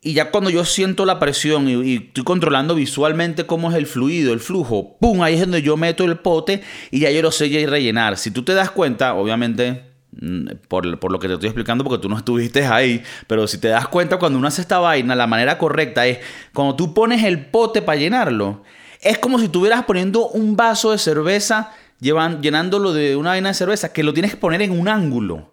Y 0.00 0.12
ya 0.12 0.30
cuando 0.30 0.48
yo 0.50 0.64
siento 0.64 1.04
la 1.04 1.18
presión 1.18 1.68
y, 1.68 1.96
estoy 1.96 2.24
controlando 2.24 2.74
visualmente 2.74 3.46
cómo 3.46 3.70
es 3.70 3.76
el 3.76 3.86
fluido, 3.86 4.32
el 4.32 4.40
flujo, 4.40 4.96
¡pum! 5.00 5.22
Ahí 5.22 5.34
es 5.34 5.40
donde 5.40 5.60
yo 5.62 5.76
meto 5.76 6.04
el 6.04 6.18
pote 6.18 6.62
y 6.90 7.00
ya 7.00 7.10
yo 7.10 7.20
lo 7.20 7.32
sé 7.32 7.46
rellenar. 7.66 8.16
Si 8.16 8.30
tú 8.30 8.44
te 8.44 8.54
das 8.54 8.70
cuenta, 8.70 9.14
obviamente, 9.14 9.82
mm, 10.20 10.46
por, 10.68 11.00
por, 11.00 11.10
lo 11.10 11.18
que 11.18 11.26
te 11.26 11.34
estoy 11.34 11.48
explicando, 11.48 11.82
porque 11.82 12.00
tú 12.00 12.08
no 12.08 12.16
estuviste 12.16 12.64
ahí, 12.64 13.02
pero 13.26 13.48
si 13.48 13.58
te 13.58 13.68
das 13.68 13.88
cuenta, 13.88 14.18
cuando 14.18 14.38
uno 14.38 14.46
hace 14.46 14.60
esta 14.60 14.78
vaina, 14.78 15.16
la 15.16 15.26
manera 15.26 15.58
correcta 15.58 16.06
es 16.06 16.20
cuando 16.54 16.76
tú 16.76 16.94
pones 16.94 17.24
el 17.24 17.46
pote 17.46 17.82
para 17.82 17.98
llenarlo, 17.98 18.62
es 19.00 19.18
como 19.18 19.38
si 19.38 19.46
estuvieras 19.46 19.84
poniendo 19.84 20.28
un 20.28 20.56
vaso 20.56 20.92
de 20.92 20.98
cerveza, 20.98 21.72
llevan, 22.00 22.42
llenándolo 22.42 22.92
de 22.92 23.16
una 23.16 23.30
vaina 23.30 23.48
de 23.48 23.54
cerveza, 23.54 23.92
que 23.92 24.02
lo 24.02 24.12
tienes 24.12 24.32
que 24.32 24.36
poner 24.36 24.62
en 24.62 24.78
un 24.78 24.88
ángulo. 24.88 25.52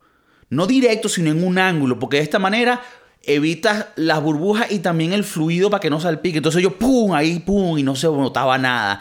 No 0.49 0.67
directo, 0.67 1.09
sino 1.09 1.31
en 1.31 1.43
un 1.43 1.57
ángulo, 1.57 1.99
porque 1.99 2.17
de 2.17 2.23
esta 2.23 2.39
manera 2.39 2.81
evitas 3.23 3.87
las 3.95 4.21
burbujas 4.21 4.71
y 4.71 4.79
también 4.79 5.13
el 5.13 5.23
fluido 5.23 5.69
para 5.69 5.81
que 5.81 5.89
no 5.89 5.99
salpique. 5.99 6.37
Entonces 6.37 6.61
yo, 6.61 6.77
pum, 6.77 7.13
ahí, 7.13 7.39
pum, 7.39 7.77
y 7.77 7.83
no 7.83 7.95
se 7.95 8.07
notaba 8.07 8.57
nada. 8.57 8.99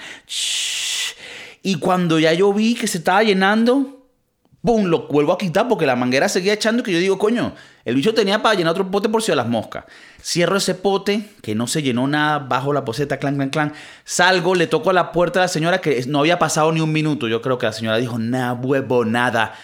Y 1.62 1.76
cuando 1.76 2.18
ya 2.18 2.32
yo 2.32 2.52
vi 2.52 2.74
que 2.74 2.86
se 2.86 2.98
estaba 2.98 3.22
llenando, 3.22 4.03
pum, 4.64 4.86
lo 4.86 5.06
vuelvo 5.08 5.32
a 5.32 5.38
quitar 5.38 5.68
porque 5.68 5.84
la 5.84 5.94
manguera 5.94 6.26
seguía 6.26 6.54
echando 6.54 6.80
y 6.80 6.84
que 6.84 6.92
yo 6.92 6.98
digo, 6.98 7.18
coño, 7.18 7.54
el 7.84 7.94
bicho 7.94 8.14
tenía 8.14 8.40
para 8.40 8.54
llenar 8.54 8.70
otro 8.70 8.90
pote 8.90 9.10
por 9.10 9.22
si 9.22 9.30
a 9.30 9.36
las 9.36 9.46
moscas. 9.46 9.84
Cierro 10.22 10.56
ese 10.56 10.74
pote, 10.74 11.28
que 11.42 11.54
no 11.54 11.66
se 11.66 11.82
llenó 11.82 12.06
nada, 12.06 12.38
bajo 12.38 12.72
la 12.72 12.82
poseta, 12.82 13.18
clan, 13.18 13.34
clan, 13.34 13.50
clan. 13.50 13.72
Salgo, 14.04 14.54
le 14.54 14.66
toco 14.66 14.88
a 14.88 14.94
la 14.94 15.12
puerta 15.12 15.40
a 15.40 15.42
la 15.42 15.48
señora 15.48 15.82
que 15.82 16.02
no 16.08 16.20
había 16.20 16.38
pasado 16.38 16.72
ni 16.72 16.80
un 16.80 16.92
minuto. 16.92 17.28
Yo 17.28 17.42
creo 17.42 17.58
que 17.58 17.66
la 17.66 17.72
señora 17.72 17.98
dijo, 17.98 18.18
nada, 18.18 18.54
huevo, 18.54 19.04
nada 19.04 19.54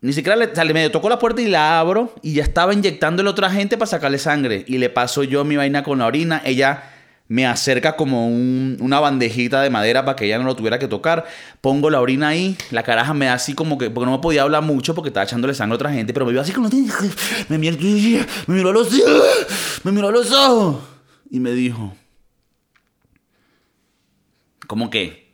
Ni 0.00 0.12
siquiera 0.12 0.34
le, 0.34 0.46
o 0.46 0.54
sea, 0.54 0.64
medio 0.64 0.90
tocó 0.90 1.08
la 1.08 1.20
puerta 1.20 1.40
y 1.40 1.46
la 1.46 1.78
abro 1.78 2.12
y 2.20 2.34
ya 2.34 2.42
estaba 2.42 2.74
inyectándole 2.74 3.28
a 3.28 3.32
otra 3.32 3.48
gente 3.48 3.78
para 3.78 3.86
sacarle 3.86 4.18
sangre. 4.18 4.64
Y 4.66 4.78
le 4.78 4.90
paso 4.90 5.22
yo 5.22 5.44
mi 5.44 5.54
vaina 5.54 5.84
con 5.84 6.00
la 6.00 6.06
orina. 6.06 6.42
Ella 6.44 6.93
me 7.26 7.46
acerca 7.46 7.96
como 7.96 8.28
un- 8.28 8.76
una 8.80 9.00
bandejita 9.00 9.62
de 9.62 9.70
madera 9.70 10.04
para 10.04 10.16
que 10.16 10.26
ella 10.26 10.38
no 10.38 10.44
lo 10.44 10.56
tuviera 10.56 10.78
que 10.78 10.88
tocar. 10.88 11.24
Pongo 11.60 11.90
la 11.90 12.00
orina 12.00 12.28
ahí, 12.28 12.56
la 12.70 12.82
caraja 12.82 13.14
me 13.14 13.26
da 13.26 13.34
así 13.34 13.54
como 13.54 13.78
que, 13.78 13.90
porque 13.90 14.06
no 14.06 14.12
me 14.12 14.22
podía 14.22 14.42
hablar 14.42 14.62
mucho 14.62 14.94
porque 14.94 15.08
estaba 15.08 15.24
echándole 15.24 15.54
sangre 15.54 15.74
a 15.74 15.76
otra 15.76 15.92
gente, 15.92 16.12
pero 16.12 16.26
me 16.26 16.32
vio 16.32 16.40
así 16.40 16.52
como, 16.52 16.68
me 17.48 17.58
miró, 17.58 17.76
me 18.46 18.54
miró 18.54 18.70
a 18.70 18.72
los 18.72 18.90
me 19.84 19.92
miró 19.92 20.08
a 20.08 20.12
los 20.12 20.32
ojos 20.32 20.76
y 21.30 21.40
me 21.40 21.52
dijo, 21.52 21.94
¿cómo 24.66 24.90
que? 24.90 25.24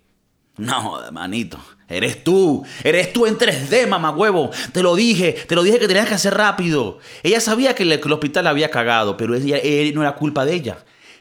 No, 0.56 1.00
manito. 1.12 1.58
Eres 1.88 2.22
tú. 2.22 2.64
Eres 2.84 3.12
tú 3.12 3.26
en 3.26 3.36
3D, 3.36 3.88
mamagüevo. 3.88 4.50
Te 4.72 4.82
lo 4.82 4.94
dije. 4.94 5.32
Te 5.48 5.54
lo 5.54 5.62
dije 5.62 5.78
que 5.78 5.88
tenías 5.88 6.06
que 6.06 6.14
hacer 6.14 6.34
rápido. 6.34 6.98
Ella 7.22 7.40
sabía 7.40 7.74
que 7.74 7.82
el, 7.82 8.12
hospital 8.12 8.44
la 8.44 8.50
había 8.50 8.70
cagado, 8.70 9.16
pero 9.16 9.34
ella, 9.34 9.58
eh, 9.62 9.90
no 9.94 10.02
era 10.02 10.14
culpa 10.14 10.44
de 10.44 10.54
ella. 10.54 10.78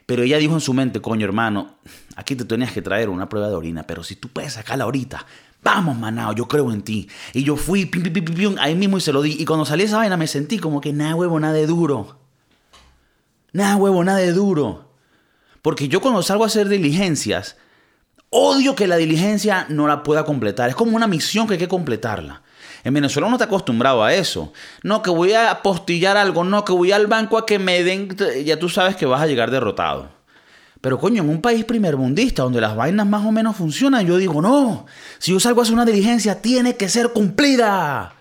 Pero 0.10 0.24
ella 0.24 0.40
dijo 0.40 0.56
en 0.56 0.60
su 0.60 0.74
mente, 0.74 1.02
coño, 1.02 1.24
hermano, 1.24 1.76
aquí 2.16 2.36
te 2.36 2.44
tenías 2.44 2.72
que 2.72 2.82
traer 2.82 3.10
una 3.10 3.30
prueba 3.30 3.48
de 3.48 3.54
orina, 3.54 3.84
pero 3.84 4.04
si 4.04 4.16
tú 4.16 4.28
puedes 4.28 4.54
sacarla 4.54 4.86
ahorita, 4.86 5.24
vamos, 5.62 6.00
manao, 6.00 6.34
yo 6.34 6.48
creo 6.48 6.72
en 6.72 6.82
ti. 6.82 7.08
Y 7.32 7.44
yo 7.44 7.56
fui, 7.56 7.92
ahí 8.60 8.74
mismo 8.74 8.98
y 8.98 9.02
se 9.02 9.14
lo 9.14 9.22
di. 9.22 9.36
Y 9.38 9.46
cuando 9.46 9.66
salí 9.66 9.84
esa 9.84 9.98
vaina 9.98 10.18
me 10.18 10.26
sentí 10.26 10.58
como 10.58 10.82
que 10.82 10.94
nada, 10.94 11.14
huevo, 11.14 11.40
nada 11.40 11.54
de 11.54 11.68
duro. 11.68 12.18
Nada, 13.54 13.76
huevo, 13.76 14.04
nada 14.04 14.18
de 14.18 14.34
duro. 14.34 14.96
Porque 15.62 15.90
yo 15.90 16.02
cuando 16.02 16.24
salgo 16.24 16.44
a 16.44 16.48
hacer 16.48 16.70
diligencias, 16.70 17.58
odio 18.32 18.74
que 18.74 18.88
la 18.88 18.98
diligencia 18.98 19.68
no 19.70 19.88
la 19.88 20.02
pueda 20.02 20.26
completar. 20.26 20.70
Es 20.70 20.76
como 20.76 20.96
una 20.96 21.06
misión 21.06 21.46
que 21.46 21.54
hay 21.54 21.60
que 21.60 21.68
completarla. 21.68 22.42
En 22.84 22.94
Venezuela 22.94 23.28
uno 23.28 23.36
está 23.36 23.46
acostumbrado 23.46 24.04
a 24.04 24.14
eso. 24.14 24.54
No, 24.84 25.02
que 25.02 25.10
voy 25.10 25.34
a 25.34 25.52
apostillar 25.52 26.18
algo. 26.18 26.44
No, 26.44 26.64
que 26.64 26.72
voy 26.72 26.92
al 26.92 27.08
banco 27.08 27.38
a 27.38 27.46
que 27.46 27.60
me 27.60 27.84
den... 27.84 28.16
Ya 28.46 28.58
tú 28.58 28.70
sabes 28.70 28.96
que 28.96 29.06
vas 29.06 29.22
a 29.22 29.28
llegar 29.28 29.52
derrotado. 29.52 30.10
Pero 30.82 30.98
coño, 30.98 31.22
en 31.24 31.30
un 31.30 31.42
país 31.42 31.66
primermundista 31.66 32.44
donde 32.44 32.62
las 32.62 32.74
vainas 32.76 33.06
más 33.06 33.26
o 33.26 33.34
menos 33.34 33.58
funcionan, 33.58 34.08
yo 34.08 34.16
digo, 34.16 34.42
no, 34.42 34.86
si 35.18 35.34
yo 35.34 35.40
salgo 35.42 35.60
a 35.60 35.64
hacer 35.64 35.74
una 35.74 35.84
diligencia, 35.84 36.42
tiene 36.42 36.78
que 36.78 36.88
ser 36.88 37.10
cumplida. 37.10 38.14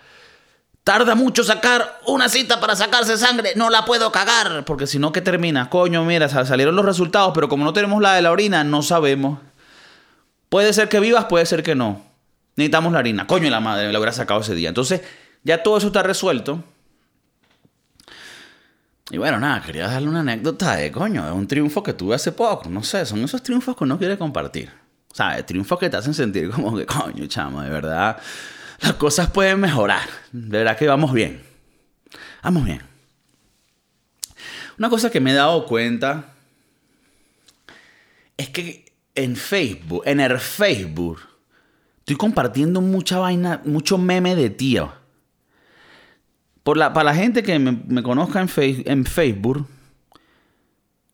Tarda 0.83 1.15
mucho 1.15 1.43
sacar 1.45 1.99
una 2.05 2.27
cita 2.27 2.59
para 2.59 2.75
sacarse 2.75 3.17
sangre, 3.17 3.53
no 3.55 3.69
la 3.69 3.85
puedo 3.85 4.11
cagar. 4.11 4.65
Porque 4.65 4.87
si 4.87 4.99
no, 4.99 5.13
¿qué 5.13 5.21
termina? 5.21 5.69
Coño, 5.69 6.03
mira, 6.03 6.27
sal- 6.27 6.47
salieron 6.47 6.75
los 6.75 6.83
resultados, 6.83 7.31
pero 7.33 7.47
como 7.47 7.63
no 7.63 7.71
tenemos 7.71 8.01
la 8.01 8.13
de 8.15 8.23
la 8.23 8.31
orina, 8.31 8.65
no 8.65 8.81
sabemos. 8.81 9.39
Puede 10.49 10.73
ser 10.73 10.89
que 10.89 10.99
vivas, 10.99 11.25
puede 11.25 11.45
ser 11.45 11.63
que 11.63 11.75
no. 11.75 12.01
Necesitamos 12.59 12.91
la 12.91 12.99
harina. 12.99 13.25
Coño, 13.25 13.49
la 13.49 13.61
madre, 13.61 13.87
me 13.87 13.93
la 13.93 13.99
hubiera 13.99 14.11
sacado 14.11 14.41
ese 14.41 14.53
día. 14.53 14.67
Entonces, 14.67 15.01
ya 15.43 15.63
todo 15.63 15.77
eso 15.77 15.87
está 15.87 16.03
resuelto. 16.03 16.61
Y 19.11 19.17
bueno, 19.17 19.39
nada, 19.39 19.61
quería 19.61 19.87
darle 19.87 20.09
una 20.09 20.19
anécdota 20.19 20.75
de 20.75 20.91
coño, 20.91 21.25
de 21.25 21.31
un 21.31 21.47
triunfo 21.47 21.81
que 21.81 21.93
tuve 21.93 22.15
hace 22.15 22.33
poco. 22.33 22.67
No 22.67 22.83
sé, 22.83 23.05
son 23.05 23.23
esos 23.23 23.41
triunfos 23.41 23.77
que 23.77 23.85
uno 23.85 23.97
quiere 23.97 24.17
compartir. 24.17 24.69
¿Sabes? 25.13 25.45
Triunfos 25.45 25.79
que 25.79 25.89
te 25.89 25.95
hacen 25.95 26.13
sentir 26.13 26.49
como 26.49 26.75
que, 26.75 26.85
coño, 26.85 27.25
chamo, 27.27 27.61
de 27.61 27.69
verdad, 27.69 28.21
las 28.81 28.93
cosas 28.95 29.31
pueden 29.31 29.61
mejorar. 29.61 30.09
De 30.33 30.57
verdad 30.57 30.77
que 30.77 30.85
vamos 30.85 31.13
bien. 31.13 31.41
Vamos 32.43 32.65
bien. 32.65 32.81
Una 34.77 34.89
cosa 34.89 35.09
que 35.09 35.21
me 35.21 35.31
he 35.31 35.33
dado 35.33 35.65
cuenta 35.65 36.33
es 38.35 38.49
que 38.49 38.91
en 39.15 39.37
Facebook, 39.37 40.03
en 40.05 40.19
el 40.19 40.37
Facebook, 40.39 41.21
estoy 42.09 42.17
compartiendo 42.17 42.81
mucha 42.81 43.19
vaina, 43.19 43.61
mucho 43.65 43.99
meme 43.99 44.35
de 44.35 44.49
tío. 44.49 44.91
Por 46.63 46.75
la, 46.75 46.91
para 46.91 47.11
la 47.11 47.15
gente 47.15 47.43
que 47.43 47.59
me, 47.59 47.71
me 47.87 48.01
conozca 48.01 48.41
en, 48.41 48.47
Face- 48.49 48.83
en 48.87 49.05
Facebook, 49.05 49.67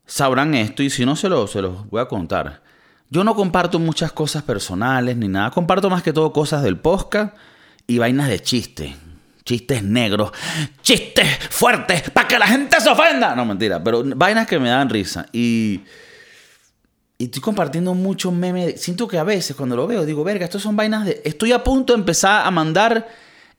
sabrán 0.06 0.54
esto 0.54 0.84
y 0.84 0.90
si 0.90 1.06
no 1.06 1.18
se, 1.18 1.28
lo, 1.28 1.48
se 1.48 1.62
los 1.62 1.90
voy 1.90 2.00
a 2.02 2.06
contar. 2.06 2.62
Yo 3.10 3.26
no 3.26 3.36
comparto 3.36 3.78
muchas 3.78 4.14
cosas 4.14 4.44
personales 4.44 5.18
ni 5.18 5.28
nada. 5.28 5.52
Comparto 5.52 5.90
más 5.90 6.02
que 6.02 6.14
todo 6.14 6.32
cosas 6.32 6.64
del 6.64 6.78
podcast 6.78 7.36
y 7.88 7.98
vainas 7.98 8.30
de 8.30 8.42
chistes. 8.42 8.96
Chistes 9.44 9.84
negros. 9.84 10.32
Chistes 10.82 11.28
fuertes 11.50 12.10
para 12.10 12.28
que 12.30 12.40
la 12.40 12.48
gente 12.48 12.80
se 12.80 12.90
ofenda. 12.90 13.36
No, 13.36 13.44
mentira. 13.44 13.84
Pero 13.84 14.02
vainas 14.16 14.48
que 14.48 14.60
me 14.60 14.70
dan 14.70 14.90
risa. 14.90 15.26
Y... 15.34 15.82
Y 17.18 17.26
estoy 17.26 17.42
compartiendo 17.42 17.94
muchos 17.94 18.34
memes. 18.34 18.82
Siento 18.82 19.08
que 19.08 19.18
a 19.18 19.24
veces 19.24 19.56
cuando 19.56 19.76
lo 19.76 19.88
veo 19.88 20.06
digo, 20.06 20.24
verga, 20.24 20.46
estos 20.46 20.62
son 20.62 20.76
vainas 20.76 21.06
de... 21.06 21.22
Estoy 21.24 21.54
a 21.54 21.64
punto 21.64 21.94
de 21.94 22.00
empezar 22.00 22.46
a 22.46 22.52
mandar 22.52 23.08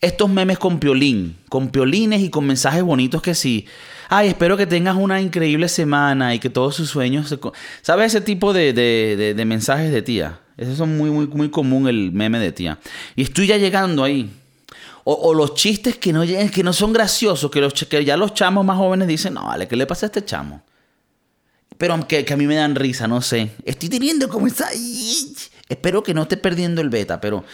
estos 0.01 0.29
memes 0.29 0.59
con 0.59 0.79
piolín. 0.79 1.37
Con 1.49 1.69
piolines 1.71 2.21
y 2.21 2.29
con 2.29 2.47
mensajes 2.47 2.83
bonitos 2.83 3.23
que 3.23 3.35
sí. 3.35 3.67
Ay, 4.09 4.29
espero 4.29 4.57
que 4.59 4.67
tengas 4.67 4.97
una 4.97 5.21
increíble 5.23 5.69
semana 5.69 6.35
y 6.35 6.39
que 6.39 6.51
todos 6.51 6.75
sus 6.77 6.91
sueños 6.91 7.29
se... 7.31 7.39
co-". 7.39 7.55
¿Sabes 7.81 8.15
ese 8.15 8.21
tipo 8.21 8.53
de, 8.53 8.73
de- 8.75 9.35
de- 9.35 9.45
mensajes 9.47 9.91
de 9.91 10.03
tía? 10.03 10.41
Esos 10.59 10.77
son 10.77 10.97
muy, 10.97 11.09
muy, 11.11 11.27
muy 11.27 11.49
común 11.49 11.89
el 11.89 12.13
meme 12.13 12.39
de 12.39 12.53
tía. 12.53 12.79
Y 13.15 13.23
estoy 13.23 13.47
ya 13.47 13.57
llegando 13.57 14.05
ahí. 14.05 14.31
O, 15.05 15.15
o 15.15 15.35
los 15.35 15.55
chistes 15.55 15.97
que 15.97 16.13
no, 16.13 16.25
que 16.27 16.63
no 16.63 16.73
son 16.73 16.93
graciosos, 16.93 17.51
que, 17.51 17.61
los, 17.61 17.73
que 17.73 18.05
ya 18.05 18.17
los 18.17 18.35
chamos 18.35 18.65
más 18.67 18.77
jóvenes 18.77 19.09
dicen, 19.09 19.35
no, 19.35 19.47
vale, 19.47 19.67
¿qué 19.69 19.77
le 19.77 19.87
pasa 19.87 20.07
a 20.07 20.09
este 20.09 20.25
chamo? 20.25 20.63
Pero 21.79 21.95
aunque 21.95 22.25
que 22.25 22.33
a 22.33 22.37
mí 22.37 22.47
me 22.47 22.57
dan 22.57 22.75
risa, 22.75 23.07
no 23.07 23.21
sé. 23.21 23.51
Estoy 23.65 23.89
teniendo 23.89 24.29
como 24.29 24.47
esa... 24.47 24.69
Espero 25.69 26.03
que 26.03 26.15
no 26.15 26.23
esté 26.23 26.37
perdiendo 26.37 26.81
el 26.81 26.89
beta, 26.89 27.21
pero 27.21 27.45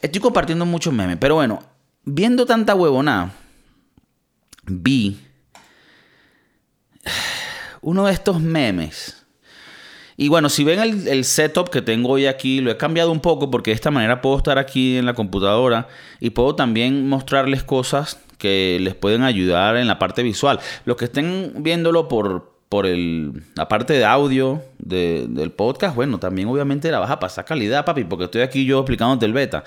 estoy 0.00 0.20
compartiendo 0.20 0.66
muchos 0.66 0.92
memes. 0.92 1.16
Pero 1.18 1.36
bueno, 1.36 1.62
viendo 2.04 2.46
tanta 2.46 2.74
huevonada, 2.74 3.32
vi 4.66 5.18
uno 7.80 8.06
de 8.06 8.12
estos 8.12 8.40
memes. 8.40 9.24
Y 10.16 10.28
bueno, 10.28 10.48
si 10.48 10.62
ven 10.62 10.78
el, 10.78 11.08
el 11.08 11.24
setup 11.24 11.70
que 11.70 11.82
tengo 11.82 12.10
hoy 12.10 12.26
aquí, 12.26 12.60
lo 12.60 12.70
he 12.70 12.76
cambiado 12.76 13.10
un 13.10 13.20
poco 13.20 13.50
porque 13.50 13.72
de 13.72 13.74
esta 13.76 13.90
manera 13.90 14.20
puedo 14.20 14.36
estar 14.36 14.58
aquí 14.58 14.96
en 14.96 15.06
la 15.06 15.14
computadora 15.14 15.88
y 16.20 16.30
puedo 16.30 16.54
también 16.54 17.08
mostrarles 17.08 17.64
cosas 17.64 18.20
que 18.38 18.78
les 18.80 18.94
pueden 18.94 19.22
ayudar 19.22 19.76
en 19.76 19.88
la 19.88 19.98
parte 19.98 20.22
visual. 20.22 20.60
Los 20.84 20.96
que 20.96 21.06
estén 21.06 21.54
viéndolo 21.62 22.06
por, 22.06 22.53
por 22.74 22.86
el, 22.86 23.44
la 23.54 23.68
parte 23.68 23.92
de 23.92 24.04
audio 24.04 24.60
de- 24.80 25.26
del 25.28 25.52
podcast, 25.52 25.94
bueno, 25.94 26.18
también 26.18 26.48
obviamente 26.48 26.90
la 26.90 26.98
vas 26.98 27.08
a 27.12 27.20
pasar 27.20 27.44
calidad, 27.44 27.84
papi, 27.84 28.02
porque 28.02 28.24
estoy 28.24 28.42
aquí 28.42 28.64
yo 28.64 28.80
explicándote 28.80 29.26
el 29.26 29.32
beta. 29.32 29.62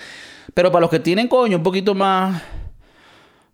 Pero 0.54 0.74
para 0.74 0.82
los 0.82 0.90
que 0.90 1.00
tienen, 1.00 1.30
coño, 1.30 1.56
un 1.56 1.64
poquito 1.64 1.96
más 1.96 2.44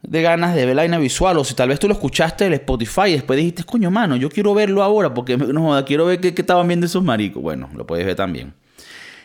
de 0.01 0.21
ganas 0.23 0.55
de 0.55 0.65
ver 0.65 0.75
la 0.75 0.81
vaina 0.81 0.97
visual, 0.97 1.37
o 1.37 1.43
si 1.43 1.53
tal 1.53 1.69
vez 1.69 1.77
tú 1.77 1.87
lo 1.87 1.93
escuchaste 1.93 2.47
en 2.47 2.53
Spotify 2.53 3.09
y 3.09 3.11
después 3.11 3.37
dijiste, 3.37 3.63
coño, 3.63 3.91
mano, 3.91 4.15
yo 4.15 4.27
quiero 4.27 4.55
verlo 4.55 4.81
ahora 4.81 5.13
porque 5.13 5.37
no 5.37 5.85
quiero 5.85 6.07
ver 6.07 6.19
qué, 6.19 6.33
qué 6.33 6.41
estaban 6.41 6.67
viendo 6.67 6.87
esos 6.87 7.03
maricos. 7.03 7.43
Bueno, 7.43 7.69
lo 7.75 7.85
puedes 7.85 8.07
ver 8.07 8.15
también. 8.15 8.55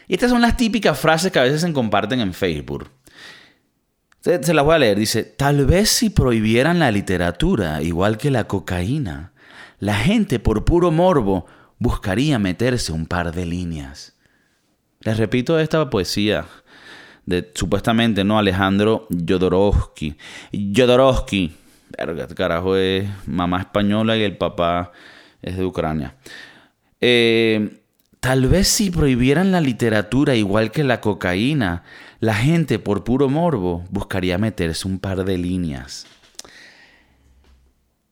Y 0.08 0.12
estas 0.12 0.28
son 0.28 0.42
las 0.42 0.58
típicas 0.58 0.98
frases 0.98 1.32
que 1.32 1.38
a 1.38 1.44
veces 1.44 1.62
se 1.62 1.72
comparten 1.72 2.20
en 2.20 2.34
Facebook. 2.34 2.90
Se, 4.20 4.42
se 4.42 4.52
las 4.52 4.62
voy 4.62 4.74
a 4.74 4.78
leer. 4.78 4.98
Dice, 4.98 5.24
tal 5.24 5.64
vez 5.64 5.88
si 5.88 6.10
prohibieran 6.10 6.78
la 6.80 6.90
literatura, 6.90 7.80
igual 7.80 8.18
que 8.18 8.30
la 8.30 8.44
cocaína, 8.44 9.32
la 9.78 9.94
gente 9.94 10.38
por 10.38 10.64
puro 10.64 10.90
morbo 10.90 11.46
buscaría 11.78 12.38
meterse 12.38 12.92
un 12.92 13.06
par 13.06 13.32
de 13.32 13.46
líneas. 13.46 14.14
Les 15.00 15.16
repito 15.16 15.58
esta 15.58 15.88
poesía 15.88 16.46
de 17.24 17.50
supuestamente 17.54 18.24
no 18.24 18.38
Alejandro 18.38 19.06
Jodorowsky. 19.10 20.16
Jodorowsky, 20.74 21.52
verga, 21.96 22.22
este 22.22 22.34
carajo 22.34 22.76
es 22.76 23.08
mamá 23.26 23.60
española 23.60 24.16
y 24.16 24.22
el 24.22 24.36
papá 24.36 24.92
es 25.42 25.56
de 25.56 25.64
Ucrania. 25.64 26.16
Eh, 27.00 27.80
tal 28.18 28.46
vez 28.46 28.66
si 28.68 28.90
prohibieran 28.90 29.52
la 29.52 29.60
literatura 29.60 30.34
igual 30.34 30.72
que 30.72 30.82
la 30.82 31.00
cocaína, 31.00 31.84
la 32.18 32.34
gente 32.34 32.78
por 32.78 33.04
puro 33.04 33.28
morbo 33.28 33.84
buscaría 33.90 34.38
meterse 34.38 34.88
un 34.88 34.98
par 34.98 35.24
de 35.24 35.38
líneas. 35.38 36.06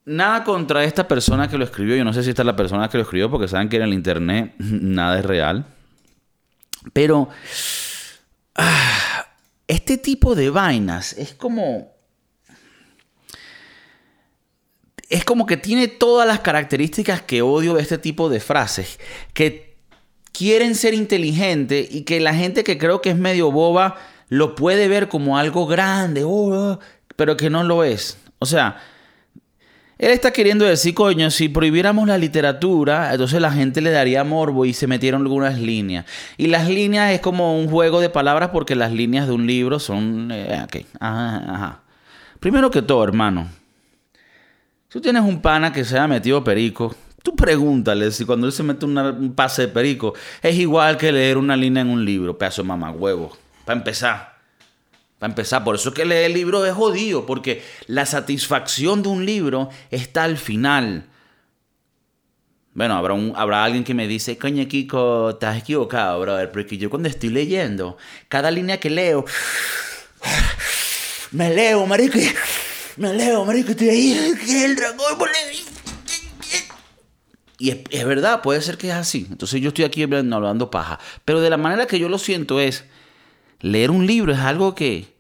Nada 0.07 0.45
contra 0.45 0.85
esta 0.85 1.09
persona 1.09 1.49
que 1.49 1.59
lo 1.59 1.65
escribió. 1.65 1.97
Yo 1.97 2.05
no 2.05 2.13
sé 2.13 2.23
si 2.23 2.31
esta 2.31 2.43
es 2.43 2.47
la 2.47 2.55
persona 2.55 2.89
que 2.89 2.97
lo 2.97 3.03
escribió 3.03 3.29
porque 3.29 3.49
saben 3.49 3.69
que 3.69 3.77
en 3.77 3.83
el 3.83 3.93
internet 3.93 4.55
nada 4.59 5.19
es 5.19 5.25
real. 5.25 5.67
Pero 6.93 7.29
ah, 8.55 9.27
este 9.67 9.99
tipo 9.99 10.35
de 10.35 10.51
vainas 10.51 11.13
es 11.13 11.35
como... 11.35 11.95
Es 15.09 15.25
como 15.25 15.47
que 15.47 15.57
tiene 15.57 15.87
todas 15.87 16.27
las 16.27 16.41
características 16.41 17.23
que 17.23 17.43
odio 17.43 17.75
de 17.75 17.83
este 17.83 17.99
tipo 17.99 18.29
de 18.29 18.41
frases. 18.41 18.99
Que 19.35 19.77
quieren 20.33 20.75
ser 20.77 20.95
inteligentes 20.95 21.89
y 21.93 22.03
que 22.03 22.21
la 22.21 22.35
gente 22.35 22.63
que 22.63 22.79
creo 22.79 23.01
que 23.01 23.11
es 23.11 23.17
medio 23.17 23.51
boba 23.51 23.97
lo 24.29 24.55
puede 24.55 24.89
ver 24.89 25.09
como 25.09 25.39
algo 25.39 25.67
grande, 25.67 26.23
oh, 26.25 26.79
pero 27.17 27.37
que 27.37 27.51
no 27.51 27.65
lo 27.65 27.85
es. 27.85 28.19
O 28.41 28.47
sea, 28.47 28.81
él 29.99 30.11
está 30.11 30.31
queriendo 30.31 30.67
decir, 30.67 30.95
coño, 30.95 31.31
si 31.31 31.49
prohibiéramos 31.49 32.07
la 32.07 32.19
literatura, 32.19 33.13
entonces 33.13 33.41
la 33.41 33.51
gente 33.51 33.81
le 33.81 33.91
daría 33.91 34.25
morbo 34.25 34.67
y 34.67 34.75
se 34.75 34.87
metieron 34.87 35.23
algunas 35.23 35.59
líneas. 35.59 36.05
Y 36.37 36.49
las 36.49 36.69
líneas 36.69 37.13
es 37.13 37.21
como 37.21 37.59
un 37.59 37.69
juego 37.69 38.01
de 38.01 38.11
palabras 38.11 38.51
porque 38.53 38.75
las 38.75 38.93
líneas 38.93 39.27
de 39.27 39.33
un 39.33 39.47
libro 39.47 39.79
son... 39.79 40.31
eh, 40.31 40.67
ajá. 41.01 41.81
Primero 42.41 42.71
que 42.71 42.83
todo, 42.83 43.03
hermano, 43.05 43.49
si 44.89 44.93
tú 44.93 45.01
tienes 45.01 45.23
un 45.23 45.41
pana 45.41 45.73
que 45.73 45.85
se 45.85 45.99
ha 45.99 46.07
metido 46.07 46.45
perico, 46.45 46.95
tú 47.23 47.35
pregúntale 47.35 48.11
si 48.11 48.27
cuando 48.27 48.47
él 48.47 48.53
se 48.53 48.63
mete 48.63 48.85
un 48.85 49.33
pase 49.35 49.63
de 49.63 49.69
perico 49.69 50.13
es 50.43 50.57
igual 50.57 50.99
que 50.99 51.11
leer 51.11 51.39
una 51.39 51.57
línea 51.57 51.81
en 51.81 51.89
un 51.89 52.05
libro, 52.05 52.37
pedazo 52.37 52.63
de 52.63 52.69
mamagüevo. 52.69 53.37
Para 53.65 53.79
empezar. 53.79 54.36
Para 55.27 55.33
empezar, 55.33 55.65
por 55.65 55.75
eso 55.75 55.89
es 55.89 55.95
que 55.97 56.05
leer 56.05 56.27
el 56.27 56.35
libro 56.35 56.65
es 56.65 56.73
jodido, 56.73 57.27
porque 57.27 57.61
la 57.89 58.07
satisfacción 58.07 59.03
de 59.03 59.09
un 59.09 59.27
libro 59.27 59.71
está 59.91 60.23
al 60.23 60.37
final. 60.37 61.09
Bueno, 62.75 62.95
habrá, 62.95 63.15
un, 63.15 63.33
habrá 63.35 63.65
alguien 63.65 63.83
que 63.83 63.93
me 63.93 64.07
dice, 64.07 64.39
coño, 64.39 64.69
Kiko, 64.69 65.31
estás 65.31 65.59
equivocado, 65.59 66.21
brother, 66.21 66.53
porque 66.53 66.79
yo 66.79 66.91
cuando 66.91 67.09
estoy 67.09 67.31
leyendo, 67.31 67.97
cada 68.29 68.53
línea 68.53 68.79
que 68.79 68.89
leo, 68.89 69.25
me 71.33 71.53
leo, 71.53 71.85
marico, 71.87 72.21
me 72.97 73.13
leo, 73.13 73.45
marico, 73.45 73.73
estoy 73.73 73.89
ahí, 73.89 74.13
el 74.63 74.77
dragón, 74.77 75.29
y 77.59 77.71
es, 77.71 77.79
es, 77.91 78.05
verdad, 78.07 78.43
puede 78.43 78.63
ser 78.63 78.79
que 78.79 78.91
es 78.91 78.95
así. 78.95 79.27
Entonces 79.29 79.61
yo 79.61 79.71
estoy 79.71 79.87
aquí 79.87 80.05
hablando 80.05 80.71
paja. 80.71 81.01
Pero 81.25 81.41
de 81.41 81.51
la 81.51 81.57
manera 81.57 81.89
que 81.89 81.99
yo 81.99 82.09
lo 82.09 82.19
siento 82.19 82.61
es, 82.61 82.85
leer 83.61 83.91
un 83.91 84.07
libro 84.07 84.33
es 84.33 84.39
algo 84.39 84.77
que 84.77 85.16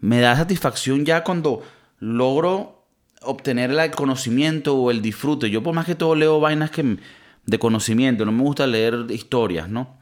me 0.00 0.20
da 0.20 0.36
satisfacción 0.36 1.04
ya 1.04 1.22
cuando 1.22 1.62
logro 1.98 2.86
obtener 3.22 3.70
el 3.70 3.90
conocimiento 3.90 4.76
o 4.76 4.90
el 4.90 5.02
disfrute. 5.02 5.50
Yo 5.50 5.62
por 5.62 5.74
más 5.74 5.86
que 5.86 5.94
todo 5.94 6.14
leo 6.14 6.40
vainas 6.40 6.70
que 6.70 6.98
de 7.46 7.58
conocimiento, 7.58 8.24
no 8.24 8.32
me 8.32 8.42
gusta 8.42 8.66
leer 8.66 9.06
historias, 9.10 9.68
¿no? 9.68 9.98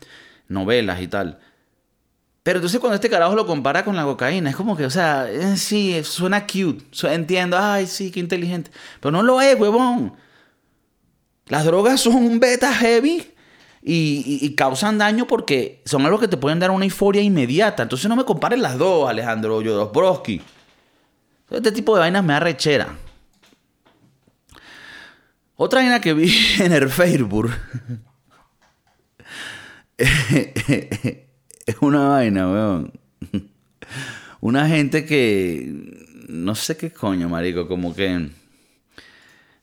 Novelas 0.48 1.00
y 1.00 1.08
tal. 1.08 1.38
Pero 2.42 2.58
entonces 2.58 2.80
cuando 2.80 2.94
este 2.94 3.10
carajo 3.10 3.34
lo 3.34 3.46
compara 3.46 3.84
con 3.84 3.96
la 3.96 4.04
cocaína, 4.04 4.50
es 4.50 4.56
como 4.56 4.76
que, 4.76 4.86
o 4.86 4.90
sea, 4.90 5.30
eh, 5.30 5.56
sí, 5.56 6.02
suena 6.04 6.46
cute, 6.46 6.84
entiendo, 7.12 7.58
ay, 7.58 7.86
sí, 7.86 8.10
qué 8.10 8.20
inteligente. 8.20 8.70
Pero 9.00 9.12
no 9.12 9.22
lo 9.22 9.40
es, 9.40 9.58
huevón. 9.58 10.14
Las 11.46 11.64
drogas 11.64 12.00
son 12.00 12.14
un 12.16 12.40
beta 12.40 12.72
heavy 12.72 13.34
y, 13.82 14.54
causan 14.54 14.98
daño 14.98 15.26
porque 15.26 15.82
son 15.84 16.04
algo 16.04 16.18
que 16.18 16.28
te 16.28 16.36
pueden 16.36 16.58
dar 16.58 16.70
una 16.70 16.84
euforia 16.84 17.22
inmediata. 17.22 17.82
Entonces 17.82 18.08
no 18.08 18.16
me 18.16 18.24
compares 18.24 18.58
las 18.58 18.78
dos, 18.78 19.08
Alejandro 19.08 19.62
Jodorowsky. 19.62 20.42
Este 21.50 21.72
tipo 21.72 21.94
de 21.94 22.00
vainas 22.00 22.24
me 22.24 22.32
da 22.34 22.40
rechera. 22.40 22.88
Otra 25.56 25.80
vaina 25.80 26.00
que 26.00 26.14
vi 26.14 26.32
en 26.60 26.72
el 26.72 26.88
Facebook 26.88 27.50
es 29.98 31.76
una 31.80 32.08
vaina, 32.08 32.48
weón. 32.48 32.92
Una 34.40 34.68
gente 34.68 35.04
que. 35.04 35.96
No 36.28 36.54
sé 36.54 36.76
qué 36.76 36.92
coño, 36.92 37.28
marico. 37.28 37.66
Como 37.66 37.94
que. 37.94 38.30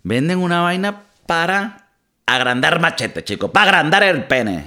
Venden 0.04 0.40
una 0.40 0.62
vaina 0.62 1.04
para 1.26 1.85
agrandar 2.26 2.80
machete, 2.80 3.24
chico. 3.24 3.52
Para 3.52 3.70
agrandar 3.70 4.04
el 4.04 4.26
pene. 4.26 4.64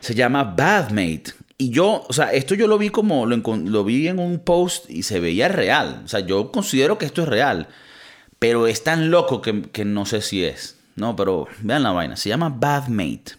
Se 0.00 0.14
llama 0.14 0.44
Bathmate. 0.44 1.34
Y 1.58 1.70
yo, 1.70 2.04
o 2.06 2.12
sea, 2.12 2.32
esto 2.32 2.54
yo 2.54 2.66
lo 2.66 2.78
vi 2.78 2.90
como. 2.90 3.26
Lo, 3.26 3.84
vi 3.84 4.08
en 4.08 4.18
un 4.18 4.38
post 4.38 4.90
y 4.90 5.02
se 5.02 5.20
veía 5.20 5.48
real. 5.48 6.02
O 6.04 6.08
sea, 6.08 6.20
yo 6.20 6.52
considero 6.52 6.98
que 6.98 7.06
esto 7.06 7.22
es 7.22 7.28
real. 7.28 7.68
Pero 8.38 8.66
es 8.66 8.84
tan 8.84 9.10
loco 9.10 9.40
que, 9.40 9.62
que 9.62 9.84
no 9.84 10.04
sé 10.04 10.20
si 10.20 10.44
es. 10.44 10.76
No, 10.96 11.16
pero 11.16 11.46
vean 11.62 11.82
la 11.82 11.92
vaina. 11.92 12.16
Se 12.16 12.28
llama 12.28 12.50
Bathmate. 12.50 13.32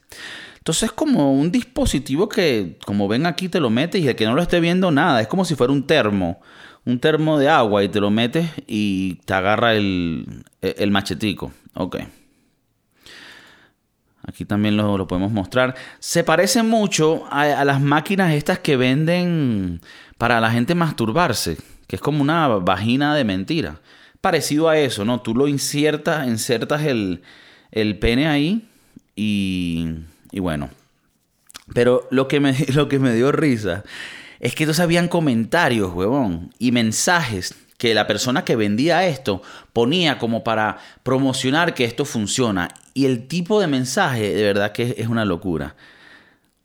Entonces 0.58 0.84
es 0.84 0.92
como 0.92 1.32
un 1.32 1.52
dispositivo 1.52 2.28
que, 2.28 2.78
como 2.86 3.08
ven 3.08 3.26
aquí, 3.26 3.48
te 3.48 3.60
lo 3.60 3.70
metes 3.70 4.02
y 4.02 4.08
el 4.08 4.16
que 4.16 4.26
no 4.26 4.36
lo 4.36 4.42
esté 4.42 4.60
viendo, 4.60 4.92
nada. 4.92 5.22
Es 5.22 5.28
como 5.28 5.46
si 5.46 5.56
fuera 5.56 5.72
un 5.72 5.86
termo. 5.86 6.42
Un 6.86 7.00
termo 7.00 7.38
de 7.38 7.50
agua 7.50 7.84
y 7.84 7.90
te 7.90 8.00
lo 8.00 8.10
metes 8.10 8.50
y 8.66 9.16
te 9.26 9.34
agarra 9.34 9.76
el, 9.76 10.44
el 10.62 10.92
machetico. 10.92 11.52
Ok. 11.74 11.98
Aquí 14.28 14.46
también 14.46 14.78
lo, 14.78 15.08
podemos 15.08 15.32
mostrar. 15.32 15.74
Se 16.00 16.24
parece 16.24 16.62
mucho 16.62 17.26
a, 17.32 17.42
a, 17.42 17.66
las 17.66 17.82
máquinas 17.82 18.34
estas 18.34 18.60
que 18.60 18.78
venden 18.78 19.82
para 20.20 20.40
la 20.40 20.52
gente 20.52 20.76
masturbarse. 20.76 21.58
Que 21.88 21.96
es 21.96 22.02
como 22.02 22.22
una 22.22 22.48
vagina 22.48 23.16
de 23.16 23.24
mentira. 23.24 23.80
Parecido 24.22 24.70
a 24.70 24.78
eso, 24.78 25.06
¿no? 25.06 25.22
Tú 25.22 25.34
lo 25.34 25.48
insertas, 25.48 26.28
insertas 26.28 26.84
el, 26.84 27.24
el 27.72 27.98
pene 27.98 28.28
ahí 28.28 28.68
y 29.16 29.88
y 30.32 30.40
bueno, 30.40 30.70
pero 31.74 32.08
lo 32.12 32.28
que 32.28 32.40
me, 32.40 32.54
lo 32.74 32.88
que 32.88 33.00
me 33.00 33.14
dio 33.14 33.32
risa 33.32 33.84
es 34.40 34.56
que 34.56 34.64
entonces 34.64 34.84
habían 34.84 35.08
comentarios, 35.08 35.94
huevón, 35.94 36.54
y 36.60 36.72
mensajes 36.72 37.56
que 37.78 37.94
la 37.94 38.08
persona 38.08 38.44
que 38.44 38.56
vendía 38.56 39.08
esto 39.08 39.42
ponía 39.74 40.18
como 40.18 40.44
para 40.44 40.78
promocionar 41.04 41.74
que 41.74 41.86
esto 41.86 42.06
funciona. 42.06 42.70
Y 42.98 43.06
el 43.06 43.28
tipo 43.28 43.62
de 43.62 43.68
mensaje, 43.68 44.34
de 44.34 44.42
verdad 44.42 44.72
que 44.72 44.96
es 44.98 45.08
una 45.08 45.24
locura. 45.24 45.76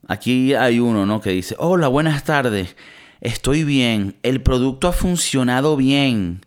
Aquí 0.08 0.54
hay 0.54 0.80
uno, 0.80 1.04
¿no? 1.04 1.20
Que 1.20 1.28
dice, 1.28 1.54
hola, 1.58 1.88
buenas 1.88 2.24
tardes, 2.24 2.74
estoy 3.20 3.64
bien, 3.64 4.16
el 4.22 4.40
producto 4.40 4.88
ha 4.88 4.92
funcionado 4.92 5.76
bien. 5.76 6.46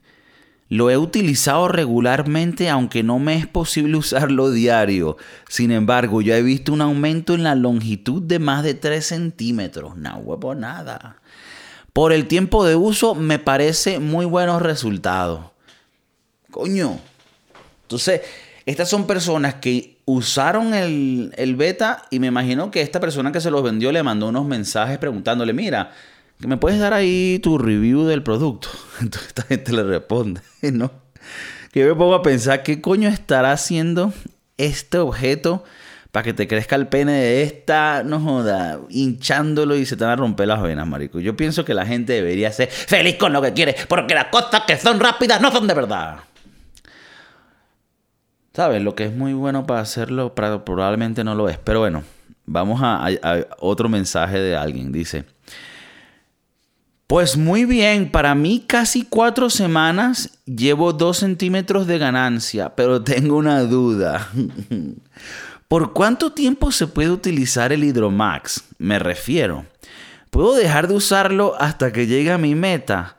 Lo 0.69 0.89
he 0.89 0.98
utilizado 0.98 1.67
regularmente 1.67 2.67
aunque 2.67 3.04
no 3.04 3.19
me 3.19 3.38
es 3.38 3.45
posible 3.45 3.95
usarlo 4.00 4.50
diario. 4.50 5.17
Sin 5.48 5.69
embargo, 5.69 6.24
ya 6.24 6.36
he 6.36 6.41
visto 6.41 6.74
un 6.74 6.82
aumento 6.82 7.36
en 7.36 7.43
la 7.43 7.54
longitud 7.54 8.24
de 8.24 8.39
más 8.39 8.63
de 8.63 8.74
3 8.74 9.06
centímetros. 9.06 9.95
No 9.98 10.17
huevo 10.17 10.56
nada. 10.56 11.21
Por 11.93 12.12
el 12.12 12.26
tiempo 12.26 12.65
de 12.65 12.76
uso 12.76 13.13
me 13.13 13.38
parece 13.38 14.00
muy 14.00 14.26
buenos 14.26 14.63
resultados. 14.63 15.41
Coño. 16.50 17.00
Entonces, 17.84 18.21
estas 18.65 18.89
son 18.89 19.06
personas 19.06 19.56
que 19.56 19.99
usaron 20.06 20.73
el, 20.73 21.34
el 21.38 21.56
beta 21.56 22.04
y 22.10 22.19
me 22.19 22.28
imagino 22.28 22.71
que 22.71 22.82
esta 22.82 22.99
persona 22.99 23.32
que 23.32 23.41
se 23.41 23.51
los 23.51 23.63
vendió 23.63 23.91
le 23.91 24.01
mandó 24.01 24.28
unos 24.28 24.45
mensajes 24.45 24.97
preguntándole, 24.97 25.54
mira, 25.54 25.91
me 26.39 26.58
puedes 26.58 26.80
dar 26.80 26.93
ahí 26.93 27.39
tu 27.41 27.58
review 27.58 28.06
del 28.06 28.23
producto. 28.23 28.69
Entonces 29.01 29.30
esta 29.30 29.43
gente 29.43 29.71
le 29.71 29.84
responde, 29.84 30.41
¿no? 30.71 30.91
Que 31.71 31.82
yo 31.82 31.88
me 31.88 31.95
pongo 31.95 32.15
a 32.15 32.23
pensar, 32.23 32.63
¿qué 32.63 32.82
coño 32.82 33.10
estará 33.10 33.51
haciendo 33.51 34.13
este 34.58 34.97
objeto 34.97 35.63
para 36.12 36.23
que 36.23 36.34
te 36.34 36.47
crezca 36.47 36.78
el 36.78 36.88
pene 36.88 37.12
de 37.12 37.43
esta, 37.43 38.04
no 38.04 38.21
joda, 38.21 38.80
hinchándolo 38.89 39.75
y 39.75 39.86
se 39.86 39.97
te 39.97 40.06
van 40.06 40.13
a 40.13 40.15
romper 40.15 40.47
las 40.47 40.62
venas, 40.62 40.88
marico? 40.88 41.19
Yo 41.19 41.36
pienso 41.36 41.65
que 41.65 41.73
la 41.73 41.86
gente 41.86 42.13
debería 42.13 42.51
ser 42.51 42.69
feliz 42.69 43.17
con 43.17 43.34
lo 43.34 43.41
que 43.41 43.54
quiere, 43.54 43.75
porque 43.89 44.15
las 44.15 44.28
cosas 44.28 44.62
que 44.65 44.78
son 44.78 44.99
rápidas 44.99 45.41
no 45.41 45.51
son 45.51 45.67
de 45.67 45.73
verdad. 45.73 46.19
¿Sabes? 48.55 48.81
Lo 48.81 48.95
que 48.95 49.05
es 49.05 49.15
muy 49.15 49.33
bueno 49.33 49.65
para 49.65 49.81
hacerlo, 49.81 50.33
probablemente 50.33 51.23
no 51.23 51.35
lo 51.35 51.49
es. 51.49 51.57
Pero 51.57 51.79
bueno, 51.81 52.03
vamos 52.45 52.79
a 52.81 53.09
otro 53.59 53.89
mensaje 53.89 54.39
de 54.39 54.55
alguien. 54.55 54.91
Dice... 54.91 55.25
Pues 57.07 57.37
muy 57.37 57.65
bien, 57.65 58.09
para 58.09 58.33
mí 58.33 58.63
casi 58.65 59.03
cuatro 59.03 59.51
semanas 59.51 60.39
llevo 60.45 60.91
dos 60.91 61.17
centímetros 61.17 61.85
de 61.85 61.99
ganancia, 61.99 62.75
pero 62.75 63.03
tengo 63.03 63.37
una 63.37 63.61
duda. 63.61 64.27
¿Por 65.67 65.93
cuánto 65.93 66.31
tiempo 66.31 66.71
se 66.71 66.87
puede 66.87 67.11
utilizar 67.11 67.71
el 67.71 67.83
Hidromax? 67.83 68.63
Me 68.79 68.97
refiero. 68.97 69.67
¿Puedo 70.31 70.55
dejar 70.55 70.87
de 70.87 70.95
usarlo 70.95 71.53
hasta 71.59 71.93
que 71.93 72.07
llegue 72.07 72.31
a 72.31 72.39
mi 72.39 72.55
meta? 72.55 73.17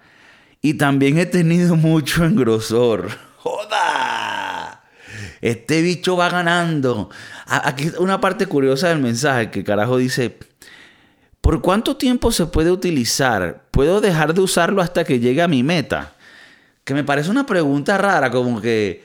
Y 0.60 0.74
también 0.74 1.18
he 1.18 1.26
tenido 1.26 1.76
mucho 1.76 2.24
engrosor. 2.24 3.10
¡Joda! 3.36 4.55
Este 5.46 5.80
bicho 5.80 6.16
va 6.16 6.28
ganando. 6.28 7.08
Aquí 7.46 7.92
una 7.98 8.20
parte 8.20 8.46
curiosa 8.46 8.88
del 8.88 8.98
mensaje 8.98 9.50
que 9.50 9.62
carajo 9.62 9.96
dice 9.96 10.36
¿Por 11.40 11.62
cuánto 11.62 11.96
tiempo 11.96 12.32
se 12.32 12.46
puede 12.46 12.72
utilizar? 12.72 13.62
¿Puedo 13.70 14.00
dejar 14.00 14.34
de 14.34 14.40
usarlo 14.40 14.82
hasta 14.82 15.04
que 15.04 15.20
llegue 15.20 15.42
a 15.42 15.46
mi 15.46 15.62
meta? 15.62 16.14
Que 16.82 16.92
me 16.92 17.04
parece 17.04 17.30
una 17.30 17.46
pregunta 17.46 17.96
rara, 17.96 18.32
como 18.32 18.60
que 18.60 19.04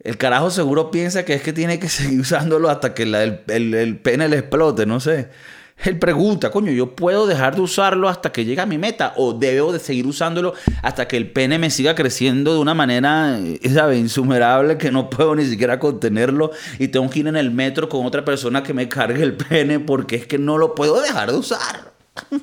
el 0.00 0.16
carajo 0.16 0.48
seguro 0.48 0.90
piensa 0.90 1.26
que 1.26 1.34
es 1.34 1.42
que 1.42 1.52
tiene 1.52 1.78
que 1.78 1.88
seguir 1.90 2.18
usándolo 2.18 2.70
hasta 2.70 2.94
que 2.94 3.02
el, 3.02 3.14
el 3.46 3.98
pene 3.98 4.30
le 4.30 4.38
explote, 4.38 4.86
no 4.86 5.00
sé. 5.00 5.28
Él 5.76 5.98
pregunta, 5.98 6.50
coño, 6.50 6.72
¿yo 6.72 6.94
puedo 6.94 7.26
dejar 7.26 7.56
de 7.56 7.60
usarlo 7.60 8.08
hasta 8.08 8.32
que 8.32 8.44
llegue 8.44 8.60
a 8.60 8.66
mi 8.66 8.78
meta? 8.78 9.12
¿O 9.16 9.34
debo 9.34 9.72
de 9.72 9.78
seguir 9.78 10.06
usándolo 10.06 10.54
hasta 10.82 11.06
que 11.06 11.16
el 11.16 11.30
pene 11.30 11.58
me 11.58 11.68
siga 11.68 11.94
creciendo 11.94 12.54
de 12.54 12.60
una 12.60 12.74
manera, 12.74 13.38
eh, 13.38 13.60
¿sabes? 13.68 13.98
Insumerable 13.98 14.78
que 14.78 14.90
no 14.90 15.10
puedo 15.10 15.34
ni 15.34 15.44
siquiera 15.44 15.78
contenerlo 15.78 16.52
y 16.78 16.88
tengo 16.88 17.10
que 17.10 17.18
ir 17.18 17.26
en 17.26 17.36
el 17.36 17.50
metro 17.50 17.88
con 17.88 18.06
otra 18.06 18.24
persona 18.24 18.62
que 18.62 18.72
me 18.72 18.88
cargue 18.88 19.22
el 19.22 19.34
pene 19.36 19.80
porque 19.80 20.16
es 20.16 20.26
que 20.26 20.38
no 20.38 20.56
lo 20.58 20.74
puedo 20.74 21.02
dejar 21.02 21.30
de 21.30 21.38
usar. 21.38 21.92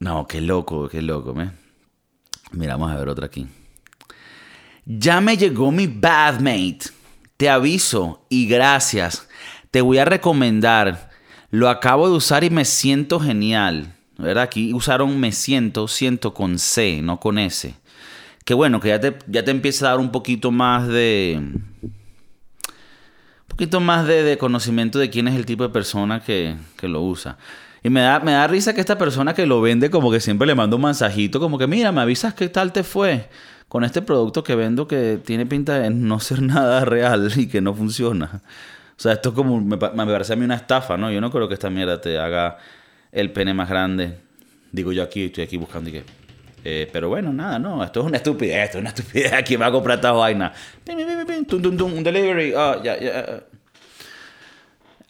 no, 0.00 0.26
qué 0.26 0.40
loco, 0.40 0.88
qué 0.88 1.00
loco, 1.00 1.34
¿me? 1.34 1.52
Mira, 2.50 2.74
a 2.74 2.96
ver 2.96 3.08
otra 3.08 3.26
aquí. 3.26 3.46
Ya 4.84 5.20
me 5.20 5.36
llegó 5.36 5.70
mi 5.70 5.86
badmate. 5.86 6.90
Te 7.38 7.48
aviso 7.48 8.26
y 8.28 8.46
gracias 8.46 9.26
te 9.72 9.80
voy 9.80 9.98
a 9.98 10.04
recomendar. 10.04 11.10
Lo 11.50 11.68
acabo 11.68 12.08
de 12.08 12.14
usar 12.14 12.44
y 12.44 12.50
me 12.50 12.64
siento 12.64 13.18
genial. 13.18 13.92
¿verdad? 14.18 14.44
Aquí 14.44 14.72
usaron 14.72 15.18
me 15.18 15.32
siento, 15.32 15.88
siento 15.88 16.32
con 16.32 16.60
C, 16.60 17.00
no 17.02 17.18
con 17.18 17.38
S. 17.38 17.74
Que 18.44 18.54
bueno, 18.54 18.80
que 18.80 18.88
ya 18.88 19.00
te, 19.00 19.18
ya 19.26 19.44
te 19.44 19.50
empieza 19.50 19.86
a 19.86 19.90
dar 19.90 19.98
un 19.98 20.12
poquito 20.12 20.52
más 20.52 20.86
de... 20.86 21.40
Un 21.40 21.64
poquito 23.48 23.80
más 23.80 24.06
de, 24.06 24.38
conocimiento 24.38 24.98
de 24.98 25.10
quién 25.10 25.28
es 25.28 25.34
el 25.34 25.44
tipo 25.44 25.64
de 25.64 25.70
persona 25.70 26.20
que, 26.20 26.56
que 26.76 26.88
lo 26.88 27.02
usa. 27.02 27.36
Y 27.82 27.90
me 27.90 28.00
da, 28.00 28.20
me 28.20 28.32
da 28.32 28.46
risa 28.46 28.74
que 28.74 28.80
esta 28.80 28.96
persona 28.96 29.34
que 29.34 29.46
lo 29.46 29.60
vende 29.60 29.90
como 29.90 30.10
que 30.10 30.20
siempre 30.20 30.46
le 30.46 30.54
manda 30.54 30.76
un 30.76 30.82
mensajito 30.82 31.40
como 31.40 31.58
que 31.58 31.66
mira, 31.66 31.92
me 31.92 32.00
avisas 32.00 32.34
qué 32.34 32.48
tal 32.48 32.72
te 32.72 32.82
fue 32.82 33.28
con 33.68 33.84
este 33.84 34.02
producto 34.02 34.44
que 34.44 34.54
vendo 34.54 34.86
que 34.86 35.18
tiene 35.22 35.46
pinta 35.46 35.78
de 35.78 35.90
no 35.90 36.20
ser 36.20 36.42
nada 36.42 36.84
real 36.84 37.32
y 37.36 37.46
que 37.46 37.60
no 37.60 37.74
funciona. 37.74 38.42
O 39.02 39.08
sea, 39.10 39.14
esto 39.14 39.30
es 39.30 39.34
como, 39.34 39.60
me, 39.60 39.76
parece 39.76 40.34
a 40.34 40.36
mí 40.36 40.44
una 40.44 40.54
estafa, 40.54 40.96
¿no? 40.96 41.10
Yo 41.10 41.20
no 41.20 41.28
creo 41.28 41.48
que 41.48 41.54
esta 41.54 41.68
mierda 41.68 42.00
te 42.00 42.20
haga 42.20 42.58
el 43.10 43.32
pene 43.32 43.52
más 43.52 43.68
grande. 43.68 44.16
Digo 44.70 44.92
yo 44.92 45.02
aquí, 45.02 45.24
estoy 45.24 45.42
aquí 45.42 45.56
buscando 45.56 45.90
y 45.90 45.94
que... 45.94 46.04
Eh, 46.62 46.88
pero 46.92 47.08
bueno, 47.08 47.32
nada, 47.32 47.58
no, 47.58 47.82
esto 47.82 47.98
es 47.98 48.06
una 48.06 48.18
estupidez, 48.18 48.66
esto 48.66 48.78
es 48.78 48.82
una 48.82 48.90
estupidez. 48.90 49.32
Aquí 49.38 49.56
va 49.56 49.66
a 49.66 49.72
comprar 49.72 49.98
esta 49.98 50.12
vaina. 50.12 50.52
Un 50.88 52.04
delivery, 52.04 52.52
ya, 52.52 52.80
ya. 52.80 53.42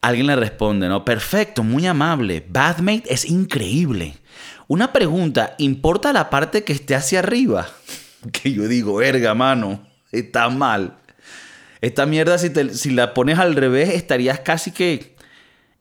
Alguien 0.01 0.27
le 0.27 0.37
responde, 0.37 0.89
¿no? 0.89 1.05
Perfecto, 1.05 1.63
muy 1.63 1.87
amable. 1.87 2.43
Badmate 2.49 3.13
es 3.13 3.27
increíble. 3.27 4.15
Una 4.69 4.91
pregunta, 4.91 5.55
¿importa 5.59 6.15
la 6.15 6.31
parte 6.31 6.65
que 6.65 6.73
esté 6.73 6.95
hacia 6.95 7.19
arriba? 7.19 7.69
Que 8.33 8.55
yo 8.55 8.69
digo, 8.69 8.95
verga, 8.95 9.35
mano, 9.35 9.87
está 10.11 10.49
mal. 10.49 10.97
Esta 11.83 12.07
mierda, 12.07 12.39
si, 12.39 12.51
si 12.73 12.91
la 12.91 13.13
pones 13.13 13.39
al 13.39 13.55
revés, 13.55 13.91
estarías 13.91 14.41
casi 14.41 14.71
que. 14.71 15.15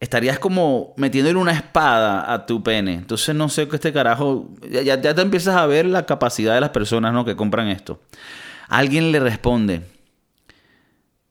Estarías 0.02 0.40
como 0.40 0.94
metiéndole 0.98 1.38
una 1.38 1.54
espada 1.54 2.34
a 2.34 2.46
tu 2.48 2.64
pene. 2.64 2.96
Entonces 2.96 3.36
no 3.36 3.48
sé 3.48 3.68
qué 3.70 3.76
este 3.78 3.94
carajo. 3.94 4.50
Ya, 4.70 4.82
ya 4.82 5.14
te 5.16 5.22
empiezas 5.22 5.56
a 5.56 5.66
ver 5.68 5.86
la 5.86 6.06
capacidad 6.06 6.56
de 6.56 6.62
las 6.62 6.72
personas 6.72 7.14
¿no? 7.14 7.24
que 7.24 7.36
compran 7.36 7.68
esto. 7.68 8.02
Alguien 8.68 9.12
le 9.12 9.20
responde. 9.20 9.84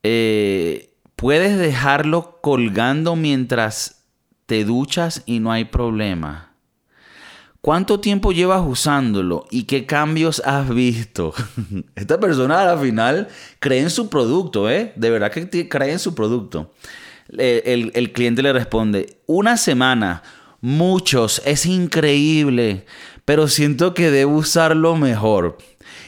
Eh, 0.05 0.91
Puedes 1.21 1.59
dejarlo 1.59 2.39
colgando 2.41 3.15
mientras 3.15 4.07
te 4.47 4.65
duchas 4.65 5.23
y 5.27 5.39
no 5.39 5.53
hay 5.53 5.67
problema. 5.67 6.50
¿Cuánto 7.61 8.01
tiempo 8.01 8.33
llevas 8.33 8.63
usándolo 8.67 9.47
y 9.51 9.65
qué 9.65 9.85
cambios 9.85 10.41
has 10.47 10.75
visto? 10.75 11.35
Esta 11.95 12.19
persona 12.19 12.63
al 12.63 12.81
final 12.81 13.29
cree 13.59 13.81
en 13.81 13.91
su 13.91 14.09
producto, 14.09 14.71
¿eh? 14.71 14.95
De 14.97 15.11
verdad 15.11 15.31
que 15.31 15.69
cree 15.69 15.93
en 15.93 15.99
su 15.99 16.15
producto. 16.15 16.73
El, 17.37 18.13
cliente 18.13 18.43
le 18.43 18.55
responde, 18.55 19.19
una 19.27 19.59
semana, 19.59 20.23
muchos, 20.63 21.43
es 21.45 21.67
increíble, 21.67 22.87
pero 23.27 23.47
siento 23.47 23.93
que 23.93 24.11
debo 24.11 24.39
usarlo 24.39 24.97
mejor. 24.97 25.59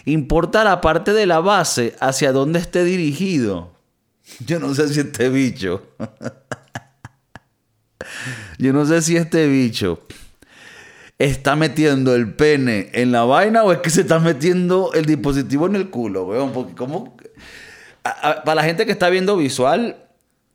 Importa 0.07 0.65
la 0.65 0.81
parte 0.81 1.13
de 1.13 1.27
la 1.27 1.41
base 1.41 1.95
hacia 2.01 2.33
dónde 2.33 2.61
esté 2.61 2.83
dirigido. 2.83 3.73
Yo 4.47 4.59
no 4.59 4.75
sé 4.75 4.89
si 4.89 5.01
este 5.01 5.29
bicho. 5.29 5.83
Yo 8.59 8.73
no 8.73 8.87
sé 8.87 9.03
si 9.03 9.17
este 9.17 9.47
bicho 9.47 10.01
está 11.25 11.55
metiendo 11.57 12.15
el 12.15 12.35
pene 12.35 12.91
en 12.93 13.13
la 13.13 13.23
vaina 13.25 13.63
o 13.63 13.73
es 13.73 13.79
que 13.79 13.91
se 13.91 14.01
está 14.01 14.19
metiendo 14.19 14.93
el 14.93 15.07
dispositivo 15.07 15.67
en 15.67 15.77
el 15.77 15.89
culo, 15.91 16.25
weón. 16.25 16.53
Porque 16.53 16.75
como... 16.75 17.17
para 18.03 18.55
la 18.55 18.65
gente 18.65 18.87
que 18.87 18.93
está 18.93 19.09
viendo 19.09 19.37
visual 19.37 19.97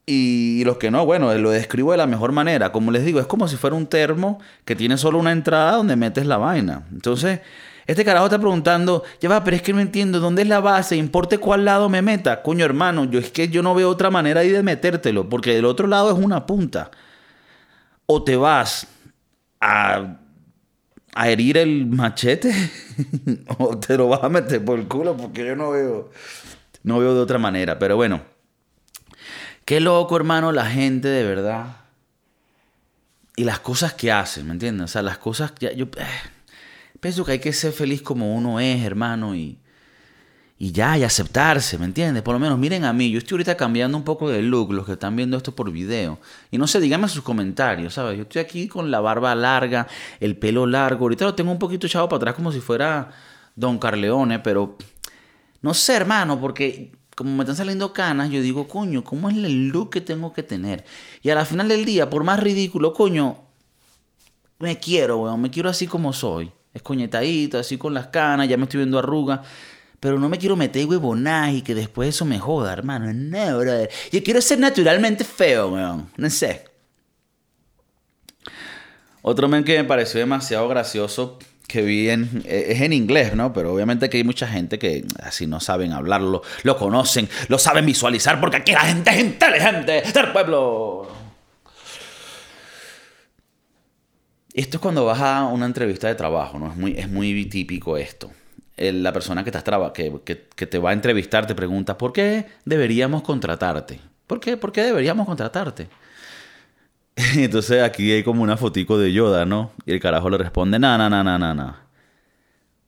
y 0.06 0.64
los 0.66 0.78
que 0.78 0.92
no, 0.92 1.06
bueno, 1.06 1.34
lo 1.36 1.52
describo 1.52 1.92
de 1.92 1.98
la 1.98 2.08
mejor 2.08 2.32
manera. 2.32 2.72
Como 2.72 2.92
les 2.92 3.06
digo, 3.06 3.20
es 3.20 3.28
como 3.28 3.48
si 3.48 3.56
fuera 3.56 3.76
un 3.76 3.88
termo 3.88 4.40
que 4.66 4.76
tiene 4.76 4.98
solo 4.98 5.20
una 5.20 5.32
entrada 5.32 5.74
donde 5.74 5.96
metes 5.96 6.26
la 6.26 6.38
vaina. 6.38 6.86
Entonces, 6.92 7.40
este 7.86 8.04
carajo 8.04 8.26
está 8.26 8.38
preguntando, 8.38 9.04
ya 9.22 9.30
va, 9.30 9.44
pero 9.46 9.56
es 9.56 9.62
que 9.62 9.72
no 9.72 9.80
entiendo, 9.80 10.20
¿dónde 10.20 10.42
es 10.42 10.48
la 10.50 10.60
base? 10.60 10.98
¿Importe 10.98 11.38
cuál 11.38 11.64
lado 11.64 11.88
me 11.88 12.02
meta? 12.02 12.42
Coño, 12.42 12.66
hermano, 12.66 13.06
yo 13.06 13.20
es 13.20 13.32
que 13.32 13.48
yo 13.48 13.64
no 13.64 13.74
veo 13.74 13.90
otra 13.90 14.10
manera 14.10 14.42
ahí 14.42 14.50
de 14.50 14.62
metértelo, 14.62 15.30
porque 15.30 15.54
del 15.54 15.66
otro 15.66 15.88
lado 15.88 16.12
es 16.12 16.18
una 16.18 16.46
punta. 16.46 16.92
O 18.06 18.24
te 18.24 18.36
vas 18.36 18.88
a, 19.62 20.18
a 21.20 21.30
herir 21.30 21.58
el 21.58 21.86
machete, 21.88 22.54
o 23.58 23.78
te 23.78 23.98
lo 23.98 24.08
vas 24.08 24.24
a 24.24 24.30
meter 24.30 24.64
por 24.64 24.80
el 24.80 24.88
culo, 24.88 25.18
porque 25.18 25.46
yo 25.46 25.56
no 25.56 25.72
veo, 25.72 26.12
no 26.84 27.00
veo 27.00 27.14
de 27.16 27.22
otra 27.22 27.38
manera. 27.40 27.80
Pero 27.80 27.96
bueno, 27.96 28.22
qué 29.66 29.80
loco, 29.80 30.16
hermano, 30.16 30.52
la 30.52 30.68
gente 30.68 31.08
de 31.08 31.24
verdad. 31.24 31.78
Y 33.36 33.44
las 33.44 33.60
cosas 33.60 33.94
que 33.94 34.12
hacen, 34.12 34.48
¿me 34.48 34.54
entiendes? 34.54 34.86
O 34.86 34.88
sea, 34.88 35.02
las 35.02 35.18
cosas 35.18 35.52
que 35.52 35.76
yo... 35.76 35.86
Eh, 35.98 36.06
Pienso 37.00 37.24
que 37.24 37.34
hay 37.34 37.40
que 37.40 37.54
ser 37.54 37.74
feliz 37.74 38.02
como 38.02 38.36
uno 38.36 38.60
es, 38.60 38.84
hermano, 38.84 39.36
y, 39.36 39.60
y 40.60 40.72
ya, 40.72 40.98
y 40.98 41.04
aceptarse, 41.04 41.78
¿me 41.78 41.86
entiendes? 41.86 42.24
Por 42.24 42.34
lo 42.34 42.40
menos 42.40 42.58
miren 42.58 42.84
a 42.84 42.92
mí, 42.92 43.12
yo 43.12 43.20
estoy 43.20 43.36
ahorita 43.36 43.56
cambiando 43.56 43.96
un 43.96 44.04
poco 44.04 44.30
de 44.30 44.42
look, 44.42 44.74
los 44.74 44.86
que 44.88 44.94
están 44.94 45.16
viendo 45.16 45.38
esto 45.38 45.56
por 45.56 45.72
video. 45.72 46.20
Y 46.50 46.58
no 46.58 46.66
sé, 46.66 46.80
díganme 46.80 47.08
sus 47.08 47.22
comentarios, 47.22 47.94
¿sabes? 47.94 48.18
Yo 48.18 48.24
estoy 48.24 48.42
aquí 48.42 48.68
con 48.68 48.90
la 48.90 49.00
barba 49.00 49.36
larga, 49.36 49.88
el 50.20 50.36
pelo 50.36 50.66
largo, 50.66 51.06
ahorita 51.06 51.26
lo 51.26 51.36
tengo 51.36 51.52
un 51.52 51.60
poquito 51.60 51.86
echado 51.86 52.10
para 52.10 52.18
atrás 52.18 52.36
como 52.36 52.52
si 52.52 52.60
fuera 52.60 53.12
Don 53.56 53.78
Carleone, 53.78 54.40
pero 54.40 54.78
no 55.62 55.76
sé, 55.76 55.94
hermano, 55.96 56.40
porque 56.42 56.92
como 57.16 57.36
me 57.36 57.44
están 57.44 57.56
saliendo 57.56 57.94
canas, 57.94 58.32
yo 58.32 58.42
digo, 58.42 58.68
coño, 58.68 59.04
¿cómo 59.04 59.30
es 59.30 59.38
el 59.38 59.68
look 59.70 59.92
que 59.92 60.02
tengo 60.02 60.34
que 60.34 60.42
tener? 60.42 60.86
Y 61.22 61.30
a 61.30 61.36
la 61.36 61.46
final 61.46 61.68
del 61.68 61.86
día, 61.86 62.10
por 62.10 62.24
más 62.24 62.40
ridículo, 62.40 62.94
coño, 62.94 63.44
me 64.60 64.80
quiero, 64.80 65.20
weón, 65.20 65.40
me 65.40 65.52
quiero 65.52 65.70
así 65.70 65.86
como 65.86 66.14
soy 66.14 66.52
escoñetadito, 66.74 67.60
así 67.60 67.78
con 67.78 67.94
las 67.94 68.08
canas, 68.08 68.48
ya 68.48 68.58
me 68.58 68.64
estoy 68.64 68.80
viendo 68.80 69.00
arruga. 69.00 69.44
Pero 70.00 70.20
no 70.20 70.30
me 70.30 70.38
quiero 70.38 70.56
meter 70.56 70.86
huevonaje 70.86 71.54
y 71.54 71.62
que 71.62 71.74
después 71.74 72.10
eso 72.10 72.26
me 72.26 72.40
joda, 72.40 72.74
hermano. 72.74 73.12
No, 73.14 73.60
brother. 73.60 73.90
Yo 74.12 74.24
quiero 74.24 74.42
ser 74.42 74.60
naturalmente 74.60 75.24
feo, 75.24 75.70
weón. 75.70 76.10
No 76.18 76.30
sé. 76.30 76.66
Otro 79.24 79.48
men 79.48 79.64
que 79.64 79.78
me 79.78 79.84
pareció 79.84 80.20
demasiado 80.20 80.68
gracioso 80.68 81.40
que 81.68 81.82
vi 81.82 82.10
en, 82.10 82.44
eh, 82.46 82.68
es 82.70 82.82
en 82.82 82.94
inglés, 82.94 83.36
¿no? 83.36 83.52
Pero 83.52 83.74
obviamente 83.74 84.10
que 84.10 84.18
hay 84.18 84.24
mucha 84.24 84.48
gente 84.48 84.80
que 84.80 85.04
así 85.22 85.48
no 85.48 85.60
saben 85.60 85.92
hablarlo, 85.92 86.42
lo 86.64 86.78
conocen, 86.78 87.28
lo 87.50 87.58
saben 87.58 87.86
visualizar 87.86 88.40
porque 88.40 88.58
aquí 88.58 88.72
la 88.72 88.82
gente 88.82 89.10
es 89.10 89.20
inteligente 89.20 90.04
del 90.14 90.32
pueblo. 90.32 91.10
Esto 94.54 94.78
es 94.78 94.82
cuando 94.82 95.06
vas 95.06 95.20
a 95.20 95.46
una 95.48 95.66
entrevista 95.66 96.08
de 96.08 96.16
trabajo, 96.16 96.58
¿no? 96.58 96.72
Es 96.72 96.78
muy, 96.78 96.94
es 96.98 97.10
muy 97.10 97.46
típico 97.46 97.98
esto. 97.98 98.32
La 98.78 99.12
persona 99.12 99.44
que, 99.44 99.50
estás 99.50 99.64
que, 99.94 100.48
que, 100.56 100.68
te 100.68 100.80
va 100.80 100.92
a 100.92 100.94
entrevistar 100.94 101.48
te 101.48 101.56
pregunta, 101.56 101.98
¿por 101.98 102.14
qué 102.14 102.46
deberíamos 102.66 103.24
contratarte? 103.24 104.00
¿Por 104.28 104.40
qué, 104.40 104.58
¿Por 104.58 104.72
qué 104.72 104.84
deberíamos 104.84 105.26
contratarte? 105.26 105.88
Entonces 107.36 107.82
aquí 107.82 108.12
hay 108.12 108.24
como 108.24 108.44
una 108.44 108.58
fotico 108.58 108.98
de 108.98 109.12
Yoda, 109.12 109.46
¿no? 109.46 109.72
Y 109.86 109.94
el 109.94 110.00
carajo 110.00 110.30
le 110.30 110.38
responde, 110.38 110.78
no, 110.78 110.98
no, 110.98 111.10
no, 111.10 111.24
no, 111.24 111.40
no, 111.40 111.54
no. 111.56 111.88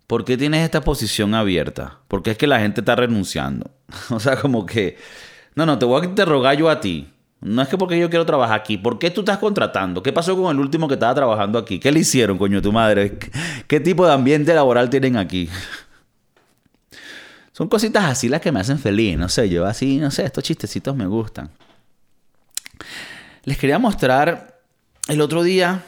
¿Por 0.06 0.26
qué 0.26 0.38
tienes 0.38 0.64
esta 0.64 0.82
posición 0.82 1.34
abierta? 1.36 2.00
Porque 2.08 2.32
es 2.32 2.38
que 2.38 2.48
la 2.48 2.60
gente 2.60 2.82
está 2.82 2.96
renunciando. 2.96 3.72
o 4.10 4.20
sea, 4.20 4.40
como 4.40 4.66
que, 4.66 4.98
no, 5.56 5.66
no, 5.66 5.78
te 5.80 5.86
voy 5.86 6.02
a 6.02 6.06
interrogar 6.06 6.58
yo 6.58 6.70
a 6.70 6.80
ti. 6.80 7.10
No 7.42 7.62
es 7.62 7.70
que 7.70 7.78
porque 7.78 7.98
yo 7.98 8.10
quiero 8.10 8.26
trabajar 8.26 8.60
aquí. 8.60 8.78
¿Por 8.78 9.00
qué 9.00 9.12
tú 9.12 9.22
estás 9.22 9.38
contratando? 9.38 10.04
¿Qué 10.04 10.12
pasó 10.12 10.36
con 10.36 10.54
el 10.54 10.60
último 10.60 10.88
que 10.88 10.96
estaba 10.96 11.16
trabajando 11.16 11.58
aquí? 11.58 11.80
¿Qué 11.80 11.92
le 11.92 12.00
hicieron, 12.00 12.38
coño, 12.38 12.62
tu 12.62 12.72
madre? 12.72 13.18
¿Qué 13.70 13.80
tipo 13.80 14.06
de 14.06 14.12
ambiente 14.12 14.54
laboral 14.54 14.90
tienen 14.90 15.16
aquí? 15.16 15.48
Son 17.54 17.70
cositas 17.70 18.04
así 18.06 18.28
las 18.28 18.42
que 18.42 18.52
me 18.52 18.60
hacen 18.60 18.80
feliz. 18.80 19.16
No 19.18 19.30
sé, 19.30 19.48
yo 19.48 19.66
así, 19.66 19.98
no 19.98 20.10
sé, 20.10 20.26
estos 20.26 20.44
chistecitos 20.44 20.96
me 20.96 21.06
gustan. 21.06 21.52
Les 23.44 23.58
quería 23.58 23.78
mostrar, 23.78 24.60
el 25.08 25.22
otro 25.22 25.44
día 25.44 25.84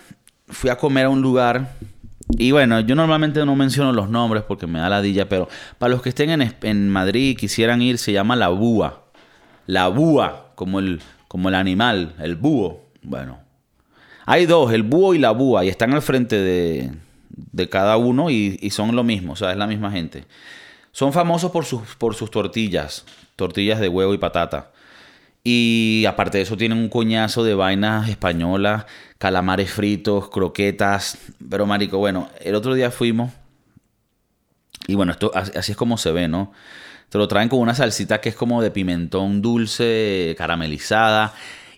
fui 0.48 0.70
a 0.70 0.78
comer 0.78 1.08
a 1.08 1.10
un 1.10 1.22
lugar. 1.22 1.76
Y 2.30 2.52
bueno, 2.52 2.80
yo 2.82 2.96
normalmente 2.96 3.44
no 3.46 3.56
menciono 3.56 3.92
los 3.92 4.10
nombres 4.10 4.44
porque 4.48 4.68
me 4.68 4.80
da 4.80 4.88
ladilla, 4.88 5.28
pero 5.28 5.50
para 5.78 5.92
los 5.92 6.02
que 6.02 6.10
estén 6.10 6.30
en, 6.30 6.56
en 6.62 6.88
Madrid 6.88 7.32
y 7.32 7.36
quisieran 7.36 7.82
ir, 7.82 7.98
se 7.98 8.14
llama 8.14 8.36
La 8.36 8.50
Búa. 8.50 9.06
La 9.66 9.88
Búa, 9.88 10.52
como 10.56 10.80
el 10.80 11.02
como 11.28 11.48
el 11.48 11.56
animal, 11.56 12.14
el 12.20 12.36
búho. 12.36 12.82
Bueno, 13.02 13.40
hay 14.26 14.46
dos, 14.46 14.74
el 14.74 14.84
búho 14.84 15.14
y 15.14 15.18
la 15.18 15.32
búa, 15.32 15.64
y 15.64 15.70
están 15.70 15.94
al 15.94 16.02
frente 16.02 16.36
de, 16.36 16.92
de 17.52 17.70
cada 17.70 17.98
uno 17.98 18.30
y, 18.30 18.58
y, 18.62 18.70
son 18.72 18.96
lo 18.96 19.04
mismo, 19.04 19.34
o 19.34 19.36
sea, 19.36 19.52
es 19.52 19.58
la 19.58 19.68
misma 19.68 19.92
gente. 19.92 20.26
Son 20.92 21.14
famosos 21.14 21.52
por 21.52 21.66
sus, 21.66 21.82
por 21.98 22.16
sus 22.16 22.32
tortillas, 22.32 23.06
tortillas 23.36 23.80
de 23.80 23.88
huevo 23.88 24.14
y 24.14 24.18
patata. 24.18 24.72
Y 25.44 26.06
aparte 26.08 26.38
de 26.38 26.44
eso 26.44 26.58
tienen 26.58 26.78
un 26.78 26.90
coñazo 26.90 27.44
de 27.44 27.56
vainas 27.56 28.10
españolas, 28.10 28.86
calamares 29.18 29.72
fritos, 29.72 30.30
croquetas. 30.30 31.18
Pero 31.50 31.66
marico, 31.66 31.98
bueno, 31.98 32.30
el 32.42 32.54
otro 32.54 32.76
día 32.76 32.92
fuimos 32.92 33.32
y 34.88 34.96
bueno, 34.96 35.12
esto 35.12 35.32
así 35.34 35.72
es 35.72 35.78
como 35.78 35.98
se 35.98 36.12
ve, 36.12 36.28
¿no? 36.28 36.52
Te 37.10 37.18
lo 37.18 37.28
traen 37.28 37.50
con 37.50 37.60
una 37.60 37.76
salsita 37.76 38.22
que 38.22 38.30
es 38.30 38.36
como 38.36 38.62
de 38.62 38.72
pimentón 38.72 39.42
dulce, 39.42 40.36
caramelizada. 40.38 41.34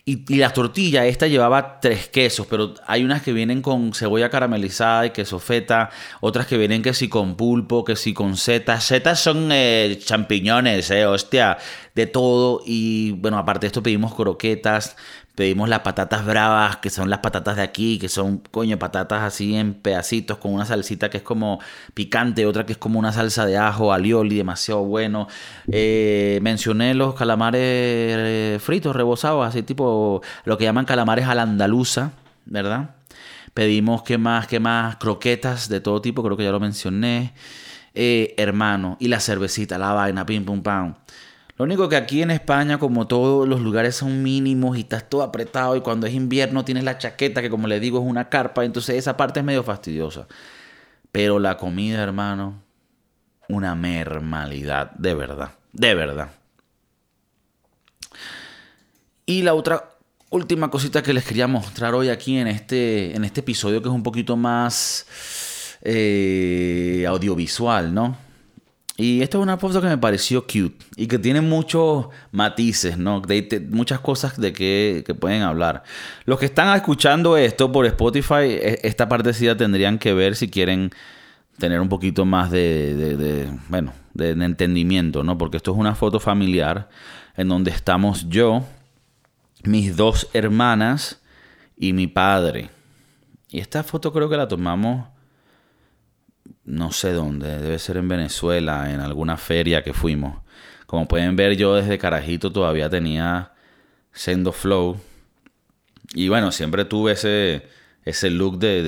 Y, 0.06 0.30
y 0.30 0.36
la 0.36 0.52
tortilla, 0.52 1.06
esta 1.06 1.28
llevaba 1.28 1.80
tres 1.80 2.08
quesos, 2.10 2.46
pero 2.46 2.74
hay 2.86 3.04
unas 3.04 3.22
que 3.22 3.32
vienen 3.32 3.62
con 3.62 3.94
cebolla 3.94 4.28
caramelizada 4.28 5.06
y 5.06 5.10
queso 5.10 5.38
feta, 5.38 5.88
otras 6.20 6.46
que 6.46 6.58
vienen 6.58 6.82
que 6.82 6.92
sí 6.92 7.08
con 7.08 7.36
pulpo, 7.36 7.86
que 7.86 7.96
sí 7.96 8.12
con 8.12 8.36
setas. 8.36 8.84
Setas 8.84 9.20
son 9.20 9.48
eh, 9.50 9.98
champiñones, 10.04 10.90
eh, 10.90 11.06
hostia, 11.06 11.56
de 11.94 12.06
todo. 12.06 12.60
Y 12.66 13.12
bueno, 13.12 13.38
aparte 13.38 13.64
de 13.64 13.68
esto 13.68 13.82
pedimos 13.82 14.14
croquetas, 14.14 14.94
Pedimos 15.34 15.68
las 15.68 15.80
patatas 15.80 16.24
bravas, 16.24 16.76
que 16.76 16.90
son 16.90 17.10
las 17.10 17.18
patatas 17.18 17.56
de 17.56 17.62
aquí, 17.62 17.98
que 17.98 18.08
son, 18.08 18.38
coño, 18.52 18.78
patatas 18.78 19.22
así 19.22 19.56
en 19.56 19.74
pedacitos 19.74 20.38
con 20.38 20.54
una 20.54 20.64
salsita 20.64 21.10
que 21.10 21.16
es 21.16 21.24
como 21.24 21.58
picante, 21.92 22.46
otra 22.46 22.64
que 22.64 22.74
es 22.74 22.78
como 22.78 23.00
una 23.00 23.10
salsa 23.12 23.44
de 23.44 23.56
ajo, 23.56 23.92
alioli, 23.92 24.36
demasiado 24.36 24.84
bueno. 24.84 25.26
Eh, 25.66 26.38
mencioné 26.40 26.94
los 26.94 27.16
calamares 27.16 27.60
eh, 27.64 28.58
fritos, 28.60 28.94
rebozados, 28.94 29.44
así 29.44 29.64
tipo 29.64 29.84
lo 30.44 30.58
que 30.58 30.64
llaman 30.64 30.84
calamares 30.84 31.26
a 31.26 31.34
la 31.34 31.42
andaluza, 31.42 32.12
¿verdad? 32.46 32.96
Pedimos, 33.54 34.02
¿qué 34.02 34.18
más? 34.18 34.46
¿Qué 34.46 34.60
más? 34.60 34.96
Croquetas 34.96 35.68
de 35.68 35.80
todo 35.80 36.00
tipo, 36.00 36.22
creo 36.22 36.36
que 36.36 36.44
ya 36.44 36.50
lo 36.50 36.60
mencioné. 36.60 37.34
Eh, 37.94 38.34
hermano, 38.36 38.96
y 38.98 39.08
la 39.08 39.20
cervecita, 39.20 39.78
la 39.78 39.92
vaina, 39.92 40.26
pim, 40.26 40.44
pum, 40.44 40.62
pam. 40.62 40.94
Lo 41.56 41.64
único 41.64 41.88
que 41.88 41.94
aquí 41.94 42.20
en 42.20 42.32
España, 42.32 42.78
como 42.78 43.06
todos 43.06 43.46
los 43.46 43.60
lugares 43.60 43.94
son 43.94 44.24
mínimos 44.24 44.76
y 44.76 44.80
estás 44.80 45.08
todo 45.08 45.22
apretado 45.22 45.76
y 45.76 45.82
cuando 45.82 46.08
es 46.08 46.14
invierno 46.14 46.64
tienes 46.64 46.82
la 46.82 46.98
chaqueta 46.98 47.40
que 47.42 47.50
como 47.50 47.68
le 47.68 47.78
digo 47.78 48.00
es 48.00 48.04
una 48.04 48.28
carpa, 48.28 48.64
entonces 48.64 48.96
esa 48.96 49.16
parte 49.16 49.38
es 49.38 49.46
medio 49.46 49.62
fastidiosa. 49.62 50.26
Pero 51.12 51.38
la 51.38 51.56
comida, 51.56 52.02
hermano, 52.02 52.60
una 53.48 53.76
normalidad, 53.76 54.90
de 54.92 55.14
verdad, 55.14 55.52
de 55.72 55.94
verdad. 55.94 56.30
Y 59.26 59.42
la 59.42 59.54
otra 59.54 59.90
última 60.30 60.70
cosita 60.70 61.02
que 61.02 61.12
les 61.12 61.24
quería 61.24 61.46
mostrar 61.46 61.94
hoy 61.94 62.08
aquí 62.08 62.36
en 62.36 62.48
este, 62.48 63.14
en 63.14 63.24
este 63.24 63.40
episodio 63.40 63.80
que 63.80 63.88
es 63.88 63.94
un 63.94 64.02
poquito 64.02 64.36
más 64.36 65.06
eh, 65.82 67.04
audiovisual, 67.08 67.94
¿no? 67.94 68.16
Y 68.96 69.22
esta 69.22 69.38
es 69.38 69.42
una 69.42 69.56
foto 69.56 69.80
que 69.80 69.88
me 69.88 69.98
pareció 69.98 70.42
cute 70.42 70.76
y 70.96 71.08
que 71.08 71.18
tiene 71.18 71.40
muchos 71.40 72.06
matices, 72.30 72.96
¿no? 72.96 73.20
De, 73.20 73.66
muchas 73.70 73.98
cosas 73.98 74.40
de 74.40 74.52
que, 74.52 75.02
que, 75.04 75.14
pueden 75.14 75.42
hablar. 75.42 75.82
Los 76.26 76.38
que 76.38 76.46
están 76.46 76.74
escuchando 76.76 77.36
esto 77.36 77.72
por 77.72 77.86
Spotify, 77.86 78.44
e, 78.44 78.80
esta 78.84 79.08
partecita 79.08 79.56
tendrían 79.56 79.98
que 79.98 80.14
ver 80.14 80.36
si 80.36 80.48
quieren 80.48 80.92
tener 81.58 81.80
un 81.80 81.88
poquito 81.88 82.24
más 82.24 82.52
de, 82.52 82.94
de 82.94 83.48
bueno, 83.68 83.92
de, 84.12 84.30
entendimiento, 84.30 85.24
¿no? 85.24 85.38
Porque 85.38 85.56
esto 85.56 85.72
es 85.72 85.76
una 85.76 85.96
foto 85.96 86.20
familiar 86.20 86.88
en 87.36 87.48
donde 87.48 87.72
estamos 87.72 88.28
yo, 88.28 88.64
mis 89.66 89.96
dos 89.96 90.28
hermanas 90.32 91.20
y 91.76 91.92
mi 91.92 92.06
padre. 92.06 92.70
Y 93.50 93.60
esta 93.60 93.82
foto 93.82 94.12
creo 94.12 94.28
que 94.28 94.36
la 94.36 94.48
tomamos 94.48 95.06
no 96.64 96.92
sé 96.92 97.12
dónde, 97.12 97.58
debe 97.58 97.78
ser 97.78 97.98
en 97.98 98.08
Venezuela, 98.08 98.90
en 98.92 99.00
alguna 99.00 99.36
feria 99.36 99.82
que 99.82 99.92
fuimos. 99.92 100.42
Como 100.86 101.06
pueden 101.06 101.36
ver, 101.36 101.56
yo 101.56 101.74
desde 101.74 101.98
carajito 101.98 102.52
todavía 102.52 102.88
tenía 102.88 103.52
sendo 104.12 104.52
flow. 104.52 104.98
Y 106.14 106.28
bueno, 106.28 106.52
siempre 106.52 106.84
tuve 106.84 107.12
ese, 107.12 107.66
ese 108.04 108.30
look 108.30 108.58
de, 108.58 108.82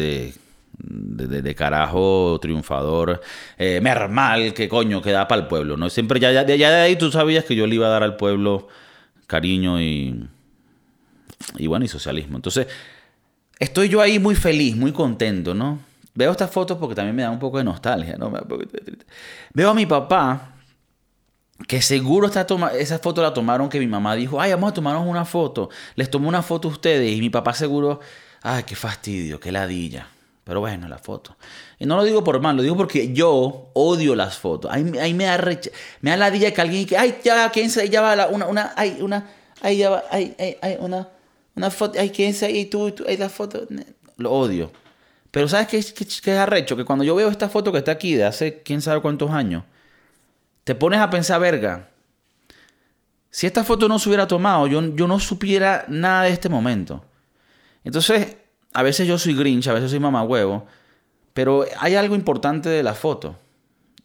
de, 0.79 1.43
de, 1.43 1.55
carajo 1.55 2.39
triunfador, 2.41 3.21
eh, 3.59 3.81
mermal, 3.83 4.55
que 4.55 4.69
coño, 4.69 5.03
que 5.03 5.13
da 5.13 5.29
para 5.29 5.43
el 5.43 5.49
pueblo. 5.49 5.77
¿no? 5.77 5.91
Siempre 5.91 6.21
ya, 6.21 6.33
ya, 6.33 6.45
ya, 6.45 6.71
de 6.71 6.81
ahí 6.81 6.97
tú 6.97 7.11
sabías 7.11 7.45
que 7.45 7.57
yo 7.57 7.67
le 7.67 7.75
iba 7.75 7.87
a 7.87 7.91
dar 7.91 8.03
al 8.03 8.17
pueblo 8.17 8.69
cariño 9.27 9.81
y, 9.83 10.29
y 11.59 11.67
bueno, 11.67 11.85
y 11.85 11.89
socialismo. 11.89 12.37
Entonces, 12.37 12.67
estoy 13.59 13.89
yo 13.89 14.01
ahí 14.01 14.19
muy 14.19 14.35
feliz, 14.35 14.77
muy 14.77 14.93
contento, 14.93 15.55
¿no? 15.55 15.79
Veo 16.15 16.31
estas 16.31 16.51
fotos 16.51 16.79
porque 16.79 16.95
también 16.95 17.15
me 17.15 17.23
da 17.23 17.31
un 17.31 17.39
poco 17.39 17.59
de 17.59 17.65
nostalgia, 17.65 18.17
¿no? 18.17 18.33
Veo 19.53 19.71
a 19.71 19.75
mi 19.75 19.85
papá, 19.85 20.55
que 21.69 21.81
seguro 21.83 22.27
está 22.27 22.47
toma 22.47 22.73
esa 22.73 22.99
foto 22.99 23.23
la 23.23 23.33
tomaron 23.33 23.69
que 23.69 23.79
mi 23.79 23.87
mamá 23.87 24.15
dijo, 24.15 24.41
ay, 24.41 24.51
vamos 24.53 24.71
a 24.71 24.75
tomarnos 24.75 25.07
una 25.07 25.25
foto. 25.25 25.71
Les 25.95 26.11
tomó 26.11 26.29
una 26.29 26.43
foto 26.43 26.69
a 26.69 26.71
ustedes 26.71 27.13
y 27.13 27.21
mi 27.21 27.31
papá 27.31 27.55
seguro, 27.55 28.01
ay, 28.43 28.63
qué 28.65 28.77
fastidio, 28.77 29.41
qué 29.41 29.53
ladilla. 29.53 30.09
Pero 30.45 30.61
bueno, 30.61 30.87
la 30.87 30.99
foto. 30.99 31.37
Y 31.79 31.87
no 31.87 31.97
lo 31.97 32.05
digo 32.05 32.23
por 32.23 32.41
mal, 32.41 32.57
lo 32.57 32.63
digo 32.63 32.77
porque 32.77 33.13
yo 33.13 33.71
odio 33.75 34.15
las 34.15 34.39
fotos. 34.39 34.71
Ahí, 34.71 34.85
me 34.85 35.25
da 35.25 35.39
me 36.01 36.11
da 36.11 36.17
ladilla 36.17 36.55
que 36.55 36.61
alguien 36.61 36.87
que, 36.87 36.97
ay, 36.97 37.19
ya, 37.25 37.51
¿quién 37.51 37.69
se 37.69 37.89
ya 37.91 38.01
va 38.01 38.29
una, 38.29 38.47
una, 38.47 38.73
ay, 38.77 38.99
una, 39.01 39.27
ay, 39.61 39.79
ya 39.79 39.91
va, 39.91 40.05
ay, 40.11 40.37
ay, 40.39 40.57
ay, 40.63 40.77
una, 40.79 41.09
una 41.57 41.71
foto, 41.71 41.99
ay, 41.99 42.11
¿quién 42.11 42.35
se 42.35 42.47
ahí, 42.47 42.67
tú, 42.67 42.91
tú, 42.93 43.05
ahí 43.09 43.17
la 43.17 43.29
foto? 43.29 43.67
Lo 44.19 44.31
odio. 44.31 44.71
Pero 45.31 45.49
¿sabes 45.49 45.67
qué, 45.69 45.83
qué, 46.23 46.33
es 46.33 46.39
arrecho? 46.39 46.77
Que 46.77 46.85
cuando 46.85 47.05
yo 47.05 47.15
veo 47.15 47.29
esta 47.29 47.49
foto 47.49 47.73
que 47.73 47.79
está 47.79 47.93
aquí 47.93 48.15
de 48.15 48.25
hace 48.25 48.63
quién 48.63 48.81
sabe 48.83 49.01
cuántos 49.01 49.31
años, 49.31 49.65
te 50.65 50.75
pones 50.75 51.01
a 51.01 51.11
pensar, 51.11 51.41
verga, 51.41 51.89
si 53.31 53.47
esta 53.47 53.65
foto 53.65 53.89
no 53.89 53.99
se 53.99 54.09
hubiera 54.09 54.27
tomado, 54.27 54.67
yo, 54.67 54.95
yo 54.95 55.07
no 55.07 55.19
supiera 55.19 55.85
nada 55.89 56.25
de 56.25 56.31
este 56.31 56.49
momento. 56.49 57.05
Entonces, 57.85 58.37
a 58.73 58.83
veces 58.83 59.07
yo 59.07 59.19
soy 59.19 59.35
grinch, 59.35 59.69
a 59.69 59.73
veces 59.73 59.91
soy 59.91 60.01
mamá 60.01 60.23
huevo, 60.23 60.67
pero 61.33 61.65
hay 61.79 61.95
algo 61.95 62.15
importante 62.15 62.69
de 62.69 62.83
la 62.83 62.95
foto. 62.95 63.39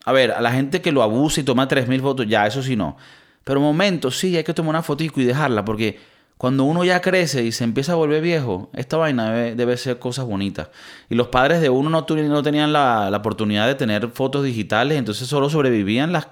A 0.05 0.11
ver, 0.11 0.31
a 0.31 0.41
la 0.41 0.51
gente 0.51 0.81
que 0.81 0.91
lo 0.91 1.03
abusa 1.03 1.41
y 1.41 1.43
toma 1.43 1.67
3.000 1.67 2.01
fotos, 2.01 2.27
ya, 2.27 2.47
eso 2.47 2.63
sí 2.63 2.75
no. 2.75 2.97
Pero 3.43 3.59
momentos, 3.59 4.17
sí, 4.17 4.35
hay 4.37 4.43
que 4.43 4.53
tomar 4.53 4.71
una 4.71 4.83
fotico 4.83 5.19
y 5.21 5.25
dejarla, 5.25 5.65
porque 5.65 5.99
cuando 6.41 6.63
uno 6.63 6.83
ya 6.83 7.01
crece 7.01 7.43
y 7.43 7.51
se 7.51 7.63
empieza 7.63 7.91
a 7.91 7.95
volver 7.97 8.19
viejo, 8.23 8.71
esta 8.73 8.97
vaina 8.97 9.31
debe, 9.31 9.77
ser 9.77 9.99
cosas 9.99 10.25
bonitas. 10.25 10.69
Y 11.07 11.13
los 11.13 11.27
padres 11.27 11.61
de 11.61 11.69
uno 11.69 11.91
no, 11.91 12.03
tenían 12.03 12.73
la, 12.73 13.15
oportunidad 13.15 13.67
de 13.67 13.75
tener 13.75 14.09
fotos 14.09 14.43
digitales, 14.43 14.97
entonces 14.97 15.27
solo 15.27 15.51
sobrevivían 15.51 16.11
las, 16.11 16.25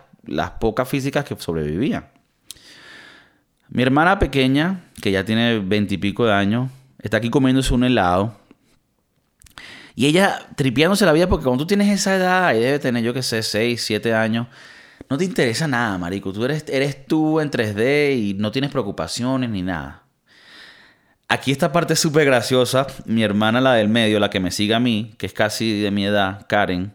pocas 0.59 0.89
físicas 0.89 1.25
que 1.25 1.35
sobrevivían. 1.37 2.07
Mi 3.69 3.83
hermana 3.83 4.17
pequeña, 4.17 4.85
que 4.99 5.11
ya 5.11 5.23
tiene 5.23 5.59
veintipico 5.59 6.25
de 6.25 6.33
años, 6.33 6.71
está 7.03 7.17
aquí 7.17 7.29
comiéndose 7.29 7.71
un 7.75 7.83
helado. 7.83 8.35
Y 9.93 10.07
ella 10.07 10.39
tripiándose 10.55 11.05
la 11.05 11.13
vida 11.13 11.29
porque 11.29 11.43
cuando 11.43 11.65
tú 11.65 11.67
tienes 11.67 11.87
esa 11.87 12.15
edad, 12.15 12.55
y 12.55 12.57
debe 12.61 12.79
tener 12.79 13.03
yo 13.03 13.13
que 13.13 13.21
sé, 13.21 13.43
6, 13.43 13.79
7 13.79 14.15
años, 14.15 14.47
no 15.07 15.17
te 15.17 15.25
interesa 15.25 15.67
nada, 15.67 15.97
marico. 15.97 16.33
Tú 16.33 16.45
eres, 16.45 16.65
eres 16.67 17.05
tú 17.05 17.39
en 17.39 17.51
3D 17.51 18.17
y 18.17 18.33
no 18.33 18.51
tienes 18.51 18.71
preocupaciones 18.71 19.49
ni 19.49 19.61
nada. 19.61 20.03
Aquí 21.31 21.51
esta 21.51 21.71
parte 21.71 21.93
es 21.93 21.99
súper 21.99 22.25
graciosa. 22.25 22.87
Mi 23.05 23.23
hermana, 23.23 23.61
la 23.61 23.75
del 23.75 23.87
medio, 23.87 24.19
la 24.19 24.31
que 24.31 24.39
me 24.39 24.49
sigue 24.49 24.73
a 24.73 24.79
mí, 24.79 25.13
que 25.19 25.27
es 25.27 25.33
casi 25.33 25.79
de 25.79 25.91
mi 25.91 26.05
edad, 26.05 26.47
Karen. 26.47 26.91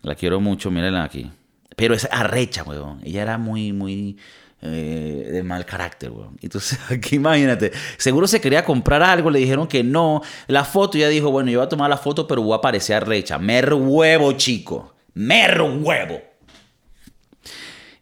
La 0.00 0.14
quiero 0.14 0.40
mucho, 0.40 0.70
mírenla 0.70 1.04
aquí. 1.04 1.30
Pero 1.76 1.94
es 1.94 2.08
arrecha, 2.10 2.62
weón. 2.62 3.00
Ella 3.04 3.22
era 3.22 3.36
muy, 3.36 3.72
muy 3.74 4.16
eh, 4.62 5.28
de 5.30 5.42
mal 5.42 5.66
carácter, 5.66 6.10
weón. 6.10 6.38
Entonces, 6.40 6.78
aquí 6.90 7.16
imagínate. 7.16 7.70
Seguro 7.98 8.26
se 8.26 8.40
quería 8.40 8.64
comprar 8.64 9.02
algo, 9.02 9.30
le 9.30 9.40
dijeron 9.40 9.66
que 9.66 9.84
no. 9.84 10.22
La 10.46 10.64
foto, 10.64 10.96
ya 10.96 11.08
dijo, 11.08 11.30
bueno, 11.30 11.50
yo 11.50 11.58
voy 11.58 11.66
a 11.66 11.68
tomar 11.68 11.90
la 11.90 11.98
foto, 11.98 12.26
pero 12.26 12.40
voy 12.40 12.56
a 12.56 12.62
parecer 12.62 12.96
arrecha. 12.96 13.38
Mer 13.38 13.74
huevo, 13.74 14.32
chico. 14.32 14.94
Mer 15.12 15.60
huevo. 15.60 16.33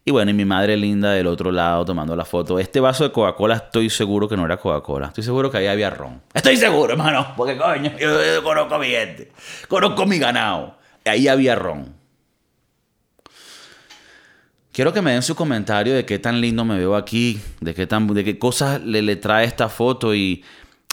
Y 0.04 0.10
bueno, 0.10 0.32
y 0.32 0.34
mi 0.34 0.44
madre 0.44 0.76
linda 0.76 1.12
del 1.12 1.28
otro 1.28 1.52
lado 1.52 1.84
tomando 1.84 2.16
la 2.16 2.24
foto. 2.24 2.58
Este 2.58 2.80
vaso 2.80 3.04
de 3.04 3.12
Coca-Cola 3.12 3.54
estoy 3.54 3.88
seguro 3.88 4.28
que 4.28 4.36
no 4.36 4.44
era 4.44 4.56
Coca-Cola. 4.56 5.08
Estoy 5.08 5.22
seguro 5.22 5.50
que 5.50 5.58
ahí 5.58 5.68
había 5.68 5.90
ron. 5.90 6.20
Estoy 6.34 6.56
seguro, 6.56 6.94
hermano. 6.94 7.34
Porque 7.36 7.56
coño, 7.56 7.92
yo, 7.98 8.42
conozco 8.42 8.74
a 8.74 8.78
mi 8.80 8.88
gente. 8.88 9.30
Conozco 9.68 10.04
mi 10.04 10.18
ganado. 10.18 10.76
Ahí 11.04 11.28
había 11.28 11.54
ron. 11.54 11.94
Quiero 14.72 14.92
que 14.92 15.02
me 15.02 15.12
den 15.12 15.22
su 15.22 15.36
comentario 15.36 15.94
de 15.94 16.04
qué 16.04 16.18
tan 16.18 16.40
lindo 16.40 16.64
me 16.64 16.78
veo 16.78 16.96
aquí, 16.96 17.40
de 17.60 17.74
qué, 17.74 17.86
tan, 17.86 18.08
de 18.08 18.24
qué 18.24 18.38
cosas 18.38 18.82
le, 18.82 19.02
le 19.02 19.16
trae 19.16 19.44
esta 19.44 19.68
foto 19.68 20.14
y, 20.14 20.42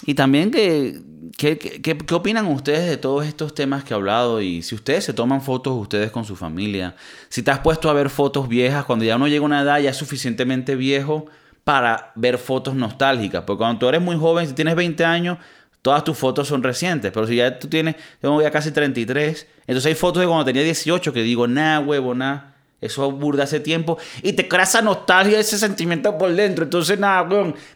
y 0.06 0.14
también 0.14 0.52
que, 0.52 1.00
¿Qué, 1.38 1.58
qué, 1.58 1.82
qué, 1.82 2.14
opinan 2.16 2.46
ustedes 2.48 2.90
de 2.90 2.98
todos 2.98 3.26
estos 3.26 3.54
temas 3.54 3.84
que 3.84 3.94
he 3.94 3.96
hablado? 3.96 4.42
Y 4.42 4.62
si 4.62 4.76
ustedes 4.76 5.04
se 5.04 5.14
toman 5.14 5.42
fotos 5.42 5.74
ustedes 5.76 6.12
con 6.12 6.24
su 6.24 6.36
familia, 6.36 6.96
si 7.28 7.44
te 7.44 7.52
has 7.52 7.60
puesto 7.60 7.90
a 7.90 7.94
ver 7.94 8.10
fotos 8.10 8.48
viejas, 8.48 8.86
cuando 8.86 9.06
ya 9.06 9.16
uno 9.16 9.28
llega 9.28 9.42
a 9.42 9.46
una 9.46 9.62
edad 9.62 9.80
ya 9.80 9.94
suficientemente 9.94 10.76
viejo 10.76 11.26
para 11.64 12.12
ver 12.16 12.38
fotos 12.38 12.76
nostálgicas. 12.76 13.44
Porque 13.44 13.60
cuando 13.60 13.80
tú 13.80 13.88
eres 13.90 14.02
muy 14.02 14.16
joven, 14.18 14.48
si 14.48 14.54
tienes 14.54 14.76
20 14.76 15.04
años, 15.06 15.38
todas 15.82 16.04
tus 16.04 16.18
fotos 16.18 16.48
son 16.48 16.64
recientes. 16.64 17.12
Pero 17.12 17.28
si 17.28 17.36
ya 17.36 17.60
tú 17.60 17.68
tienes, 17.68 17.96
yo 18.22 18.32
voy 18.32 18.46
a 18.46 18.52
casi 18.52 18.72
33, 18.72 19.48
entonces 19.68 19.86
hay 19.88 19.96
fotos 19.96 20.22
de 20.22 20.28
cuando 20.28 20.46
tenía 20.46 20.64
18 20.64 21.14
que 21.14 21.24
digo, 21.24 21.48
nada, 21.48 21.80
huevo, 21.80 22.16
nada. 22.16 22.56
Eso 22.82 23.12
burda 23.12 23.44
hace 23.44 23.60
tiempo. 23.60 23.98
Y 24.22 24.34
te 24.34 24.48
crea 24.48 24.64
esa 24.64 24.82
nostalgia, 24.82 25.40
ese 25.40 25.58
sentimiento 25.58 26.18
por 26.18 26.34
dentro. 26.34 26.64
Entonces, 26.64 26.98
nada, 27.00 27.28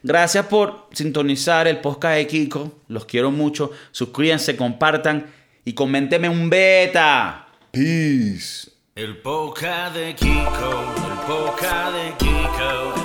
Gracias 0.01 0.45
por 0.45 0.87
sintonizar 0.91 1.67
el 1.67 1.79
podcast 1.79 2.15
de 2.15 2.27
Kiko. 2.27 2.71
Los 2.87 3.05
quiero 3.05 3.31
mucho. 3.31 3.71
Suscríbanse, 3.91 4.55
compartan 4.55 5.27
y 5.65 5.73
coméntenme 5.73 6.29
un 6.29 6.49
beta. 6.49 7.47
Peace. 7.71 8.69
El 8.95 9.17
podcast 9.17 9.95
de 9.95 10.13
Kiko. 10.15 10.93
El 11.05 11.19
podcast 11.27 11.95
de 11.95 12.13
Kiko. 12.17 13.02